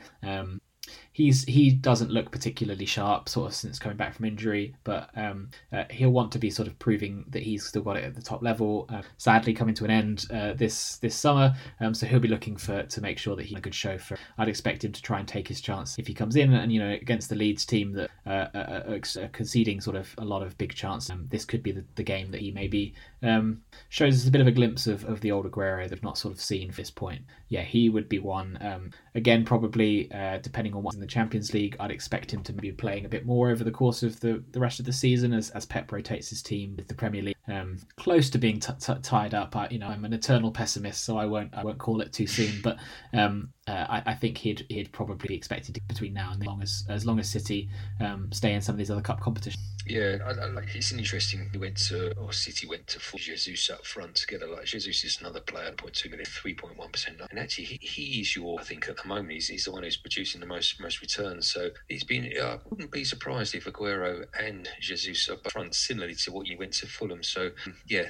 He's 1.19 1.43
he 1.43 1.71
doesn't 1.71 2.11
look 2.11 2.31
particularly 2.31 2.85
sharp 2.85 3.27
sort 3.27 3.49
of 3.49 3.53
since 3.53 3.77
coming 3.77 3.97
back 3.97 4.13
from 4.15 4.23
injury 4.23 4.73
but 4.85 5.09
um, 5.17 5.49
uh, 5.73 5.83
he'll 5.89 6.11
want 6.11 6.31
to 6.31 6.39
be 6.39 6.49
sort 6.49 6.69
of 6.69 6.79
proving 6.79 7.25
that 7.27 7.43
he's 7.43 7.65
still 7.65 7.81
got 7.81 7.97
it 7.97 8.05
at 8.05 8.15
the 8.15 8.21
top 8.21 8.41
level 8.41 8.85
uh, 8.87 9.01
sadly 9.17 9.53
coming 9.53 9.75
to 9.75 9.83
an 9.83 9.91
end 9.91 10.25
uh, 10.33 10.53
this 10.53 10.95
this 10.99 11.13
summer. 11.13 11.53
Um, 11.81 11.93
so 11.93 12.07
he'll 12.07 12.21
be 12.21 12.29
looking 12.29 12.55
for 12.55 12.83
to 12.83 13.01
make 13.01 13.17
sure 13.17 13.35
that 13.35 13.45
he's 13.45 13.57
a 13.57 13.61
good 13.61 13.75
show 13.75 13.97
for 13.97 14.17
I'd 14.37 14.47
expect 14.47 14.85
him 14.85 14.93
to 14.93 15.01
try 15.01 15.19
and 15.19 15.27
take 15.27 15.45
his 15.45 15.59
chance 15.59 15.99
if 15.99 16.07
he 16.07 16.13
comes 16.13 16.37
in 16.37 16.53
and 16.53 16.71
you 16.71 16.79
know 16.79 16.91
against 16.91 17.27
the 17.27 17.35
Leeds 17.35 17.65
team 17.65 17.91
that 17.95 18.09
uh, 18.25 18.47
are, 18.55 18.95
are 18.95 19.27
conceding 19.33 19.81
sort 19.81 19.97
of 19.97 20.15
a 20.19 20.23
lot 20.23 20.41
of 20.41 20.57
big 20.57 20.73
chance 20.73 21.09
um, 21.09 21.27
this 21.29 21.43
could 21.43 21.61
be 21.61 21.73
the, 21.73 21.83
the 21.95 22.03
game 22.03 22.31
that 22.31 22.39
he 22.39 22.51
maybe 22.51 22.93
um, 23.23 23.61
shows 23.89 24.15
us 24.15 24.25
a 24.25 24.31
bit 24.31 24.39
of 24.39 24.47
a 24.47 24.51
glimpse 24.51 24.87
of, 24.87 25.03
of 25.03 25.19
the 25.19 25.33
old 25.33 25.51
Aguero 25.51 25.83
that 25.83 25.97
we've 25.97 26.03
not 26.03 26.17
sort 26.17 26.33
of 26.33 26.39
seen 26.39 26.71
for 26.71 26.79
this 26.79 26.91
point. 26.91 27.23
Yeah 27.49 27.63
he 27.63 27.89
would 27.89 28.07
be 28.07 28.19
one. 28.19 28.57
Um, 28.61 28.91
again 29.15 29.43
probably 29.43 30.09
uh, 30.13 30.37
depending 30.37 30.73
on 30.73 30.81
what's 30.81 30.95
in 30.95 31.01
the 31.01 31.08
Champions 31.09 31.53
League, 31.53 31.75
I'd 31.79 31.91
expect 31.91 32.33
him 32.33 32.43
to 32.43 32.53
be 32.53 32.71
playing 32.71 33.05
a 33.05 33.09
bit 33.09 33.25
more 33.25 33.49
over 33.49 33.63
the 33.63 33.71
course 33.71 34.03
of 34.03 34.19
the, 34.19 34.43
the 34.51 34.59
rest 34.59 34.79
of 34.79 34.85
the 34.85 34.93
season 34.93 35.33
as, 35.33 35.49
as 35.51 35.65
Pep 35.65 35.91
rotates 35.91 36.29
his 36.29 36.41
team 36.41 36.75
with 36.77 36.87
the 36.87 36.93
Premier 36.93 37.21
League 37.21 37.35
um, 37.49 37.77
close 37.95 38.29
to 38.29 38.37
being 38.37 38.59
t- 38.59 38.73
t- 38.79 38.93
tied 39.01 39.33
up. 39.33 39.55
I, 39.55 39.67
you 39.69 39.79
know, 39.79 39.87
I'm 39.87 40.05
an 40.05 40.13
eternal 40.13 40.51
pessimist, 40.51 41.03
so 41.03 41.17
I 41.17 41.25
won't 41.25 41.53
I 41.53 41.63
won't 41.63 41.79
call 41.79 42.01
it 42.01 42.13
too 42.13 42.27
soon. 42.27 42.61
But 42.61 42.77
um, 43.13 43.49
uh, 43.69 43.85
I, 43.89 44.11
I, 44.11 44.15
think 44.15 44.37
he'd 44.37 44.65
he'd 44.69 44.91
probably 44.91 45.27
be 45.27 45.35
expected 45.35 45.75
to 45.75 45.81
between 45.87 46.13
now 46.13 46.31
and 46.31 46.41
then, 46.41 46.47
as 46.47 46.47
long 46.47 46.61
as 46.61 46.85
as 46.89 47.05
long 47.05 47.19
as 47.19 47.29
City 47.29 47.69
um, 47.99 48.31
stay 48.31 48.53
in 48.53 48.61
some 48.61 48.73
of 48.73 48.79
these 48.79 48.89
other 48.89 49.01
cup 49.01 49.19
competitions. 49.19 49.63
Yeah, 49.85 50.17
I, 50.25 50.31
I, 50.31 50.45
like 50.47 50.75
it's 50.75 50.91
interesting. 50.91 51.49
He 51.51 51.57
went 51.57 51.77
to 51.87 52.17
or 52.17 52.33
City 52.33 52.67
went 52.67 52.87
to 52.87 52.99
Jesus 53.17 53.69
up 53.69 53.85
front 53.85 54.15
together. 54.15 54.47
Like 54.47 54.65
Jesus 54.65 55.03
is 55.03 55.19
another 55.19 55.39
player, 55.39 55.71
0.2 55.71 56.09
million, 56.09 56.25
3.1 56.25 56.91
percent, 56.91 57.21
and 57.29 57.39
actually 57.39 57.65
he, 57.65 58.05
he's 58.05 58.35
your. 58.35 58.59
I 58.59 58.63
think 58.63 58.89
at 58.89 58.97
the 58.97 59.07
moment 59.07 59.31
he's, 59.31 59.47
he's 59.47 59.65
the 59.65 59.71
one 59.71 59.83
who's 59.83 59.97
producing 59.97 60.41
the 60.41 60.47
most 60.47 60.81
most 60.81 61.01
returns. 61.01 61.51
So 61.51 61.69
he's 61.87 62.03
been. 62.03 62.31
I 62.41 62.57
wouldn't 62.69 62.91
be 62.91 63.03
surprised 63.03 63.53
if 63.53 63.65
Aguero 63.65 64.25
and 64.39 64.67
Jesus 64.81 65.29
up 65.29 65.51
front, 65.51 65.75
similarly 65.75 66.15
to 66.15 66.31
what 66.31 66.47
you 66.47 66.57
went 66.57 66.73
to 66.73 66.87
Fulham. 66.87 67.21
So 67.21 67.51
yeah, 67.87 68.09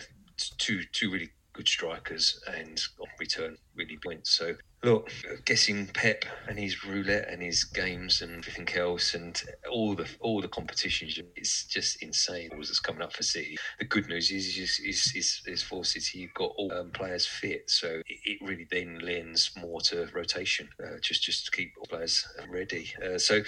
two 0.58 0.84
two 0.94 1.12
really 1.12 1.30
good 1.60 1.68
strikers 1.68 2.42
and 2.56 2.82
return 3.20 3.58
really 3.80 3.98
points. 3.98 4.30
So 4.32 4.56
look, 4.84 5.12
guessing 5.46 5.88
Pep 5.88 6.24
and 6.48 6.58
his 6.58 6.86
roulette 6.86 7.28
and 7.30 7.42
his 7.42 7.64
games 7.64 8.22
and 8.22 8.38
everything 8.38 8.70
else 8.78 9.14
and 9.14 9.42
all 9.70 9.96
the 9.96 10.08
all 10.20 10.42
the 10.42 10.48
competitions, 10.48 11.20
it's 11.36 11.66
just 11.66 12.02
insane. 12.02 12.50
What's 12.56 12.80
coming 12.80 13.02
up 13.02 13.14
for 13.14 13.24
City? 13.24 13.58
The 13.80 13.86
good 13.86 14.08
news 14.08 14.32
is 14.32 14.58
is 14.58 14.80
is, 14.80 15.14
is, 15.16 15.42
is 15.46 15.64
for 15.64 15.84
City, 15.84 16.20
you've 16.20 16.34
got 16.34 16.52
all 16.58 16.72
um, 16.74 16.92
players 16.92 17.26
fit, 17.26 17.70
so 17.70 17.88
it, 17.88 18.20
it, 18.26 18.38
really 18.42 18.68
then 18.72 19.00
lends 19.00 19.52
more 19.58 19.82
to 19.82 20.08
rotation, 20.14 20.70
uh, 20.84 21.00
just 21.02 21.24
just 21.24 21.46
to 21.46 21.52
keep 21.52 21.74
all 21.80 21.86
players 21.86 22.26
ready. 22.50 22.92
Uh, 23.04 23.18
so 23.18 23.42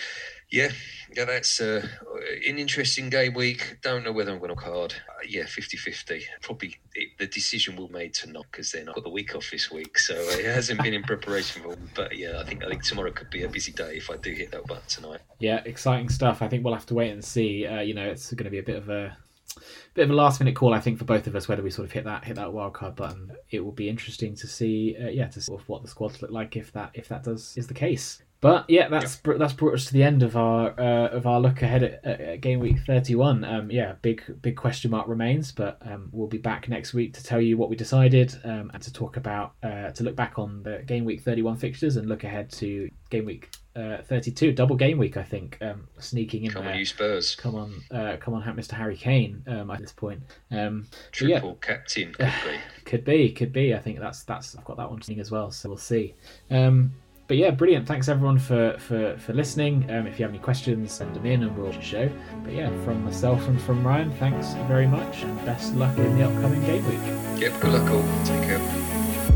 yeah, 0.51 0.69
yeah, 1.15 1.25
that's 1.25 1.61
uh, 1.61 1.85
an 2.45 2.57
interesting 2.57 3.09
game 3.09 3.33
week. 3.33 3.77
Don't 3.81 4.03
know 4.03 4.11
whether 4.11 4.31
I'm 4.31 4.39
going 4.39 4.49
to 4.49 4.55
card. 4.55 4.93
Uh, 5.07 5.25
yeah, 5.27 5.43
50-50. 5.43 6.23
Probably 6.41 6.75
it, 6.93 7.17
the 7.17 7.27
decision 7.27 7.77
will 7.77 7.87
made 7.87 8.13
to 8.15 8.29
not 8.29 8.45
because 8.51 8.71
then 8.73 8.89
I've 8.89 8.95
got 8.95 9.05
the 9.05 9.09
week 9.09 9.33
off 9.33 9.49
this 9.49 9.71
week, 9.71 9.97
so 9.97 10.20
it 10.29 10.45
hasn't 10.45 10.81
been 10.81 10.93
in 10.93 11.03
preparation 11.03 11.63
for. 11.63 11.75
But 11.95 12.17
yeah, 12.17 12.39
I 12.39 12.43
think 12.43 12.63
I 12.63 12.69
think 12.69 12.83
tomorrow 12.83 13.11
could 13.11 13.29
be 13.29 13.43
a 13.43 13.49
busy 13.49 13.71
day 13.71 13.97
if 13.97 14.09
I 14.09 14.17
do 14.17 14.31
hit 14.31 14.51
that 14.51 14.67
button 14.67 14.83
tonight. 14.87 15.21
Yeah, 15.39 15.61
exciting 15.65 16.09
stuff. 16.09 16.41
I 16.41 16.47
think 16.47 16.63
we'll 16.63 16.73
have 16.73 16.85
to 16.87 16.93
wait 16.93 17.11
and 17.11 17.23
see. 17.23 17.65
Uh, 17.65 17.81
you 17.81 17.93
know, 17.93 18.05
it's 18.05 18.31
going 18.33 18.45
to 18.45 18.51
be 18.51 18.59
a 18.59 18.63
bit 18.63 18.77
of 18.77 18.89
a 18.89 19.17
bit 19.93 20.03
of 20.03 20.09
a 20.09 20.13
last 20.13 20.39
minute 20.39 20.55
call, 20.55 20.73
I 20.73 20.79
think, 20.79 20.97
for 20.97 21.05
both 21.05 21.27
of 21.27 21.35
us 21.35 21.47
whether 21.47 21.61
we 21.63 21.69
sort 21.69 21.85
of 21.85 21.91
hit 21.91 22.05
that 22.05 22.23
hit 22.23 22.35
that 22.35 22.47
wildcard 22.47 22.95
button. 22.95 23.31
It 23.49 23.59
will 23.61 23.71
be 23.71 23.89
interesting 23.89 24.35
to 24.37 24.47
see, 24.47 24.95
uh, 25.01 25.09
yeah, 25.09 25.27
to 25.27 25.41
see 25.41 25.51
what 25.67 25.81
the 25.81 25.87
squads 25.87 26.21
look 26.21 26.31
like 26.31 26.55
if 26.55 26.71
that 26.73 26.91
if 26.93 27.07
that 27.09 27.23
does 27.23 27.55
is 27.57 27.67
the 27.67 27.73
case. 27.73 28.21
But 28.41 28.65
yeah, 28.67 28.89
that's 28.89 29.21
yep. 29.23 29.37
that's 29.37 29.53
brought 29.53 29.75
us 29.75 29.85
to 29.85 29.93
the 29.93 30.01
end 30.01 30.23
of 30.23 30.35
our 30.35 30.71
uh, 30.79 31.09
of 31.09 31.27
our 31.27 31.39
look 31.39 31.61
ahead 31.61 31.83
at, 31.83 32.03
at 32.03 32.41
game 32.41 32.59
week 32.59 32.77
thirty 32.87 33.13
one. 33.13 33.43
Um, 33.43 33.69
yeah, 33.69 33.93
big 34.01 34.23
big 34.41 34.57
question 34.57 34.89
mark 34.89 35.07
remains, 35.07 35.51
but 35.51 35.77
um, 35.85 36.09
we'll 36.11 36.27
be 36.27 36.39
back 36.39 36.67
next 36.67 36.95
week 36.95 37.13
to 37.13 37.23
tell 37.23 37.39
you 37.39 37.55
what 37.55 37.69
we 37.69 37.75
decided 37.75 38.35
um, 38.43 38.71
and 38.73 38.81
to 38.81 38.91
talk 38.91 39.15
about 39.15 39.53
uh, 39.61 39.91
to 39.91 40.03
look 40.03 40.15
back 40.15 40.39
on 40.39 40.63
the 40.63 40.79
game 40.87 41.05
week 41.05 41.21
thirty 41.21 41.43
one 41.43 41.55
fixtures 41.55 41.97
and 41.97 42.09
look 42.09 42.23
ahead 42.23 42.51
to 42.53 42.89
game 43.11 43.25
week 43.25 43.51
uh, 43.75 43.97
32 44.03 44.51
double 44.51 44.75
game 44.75 44.97
week 44.97 45.15
i 45.15 45.23
think 45.23 45.57
um, 45.61 45.87
sneaking 45.97 46.43
in 46.43 46.51
come 46.51 46.63
there. 46.63 46.73
on 46.73 46.79
you 46.79 46.85
spurs. 46.85 47.35
Come 47.35 47.55
on 47.55 47.81
uh, 47.91 48.17
come 48.19 48.33
on 48.33 48.41
mr 48.55 48.71
harry 48.71 48.97
kane 48.97 49.43
um, 49.47 49.69
at 49.69 49.79
this 49.79 49.93
point. 49.93 50.21
Um, 50.49 50.87
triple 51.11 51.49
yeah, 51.49 51.67
captain 51.67 52.13
could 52.13 52.33
be. 52.43 52.57
Could 52.85 53.05
be 53.05 53.31
could 53.31 53.53
be. 53.53 53.73
I 53.75 53.79
think 53.79 53.99
that's 53.99 54.23
that's 54.23 54.57
i've 54.57 54.65
got 54.65 54.77
that 54.77 54.89
one 54.89 55.01
as 55.19 55.29
well 55.29 55.51
so 55.51 55.69
we'll 55.69 55.77
see. 55.77 56.15
Um, 56.49 56.91
but 57.31 57.37
yeah, 57.37 57.49
brilliant. 57.49 57.87
Thanks 57.87 58.09
everyone 58.09 58.37
for 58.37 58.75
for 58.77 59.15
for 59.17 59.31
listening. 59.31 59.89
Um, 59.89 60.05
if 60.05 60.19
you 60.19 60.25
have 60.25 60.31
any 60.31 60.43
questions, 60.43 60.91
send 60.91 61.15
them 61.15 61.25
in 61.25 61.43
and 61.43 61.57
we'll 61.57 61.71
show. 61.79 62.11
But 62.43 62.51
yeah, 62.51 62.67
from 62.83 63.05
myself 63.05 63.47
and 63.47 63.61
from 63.61 63.87
Ryan, 63.87 64.11
thanks 64.17 64.51
very 64.67 64.85
much 64.85 65.23
and 65.23 65.45
best 65.45 65.73
luck 65.75 65.97
in 65.97 66.17
the 66.17 66.25
upcoming 66.25 66.59
game 66.65 66.83
week. 66.89 67.39
Yep, 67.39 67.61
good 67.61 67.71
luck 67.71 67.89
all. 67.89 68.03
Take 68.25 68.43
care. 68.43 69.30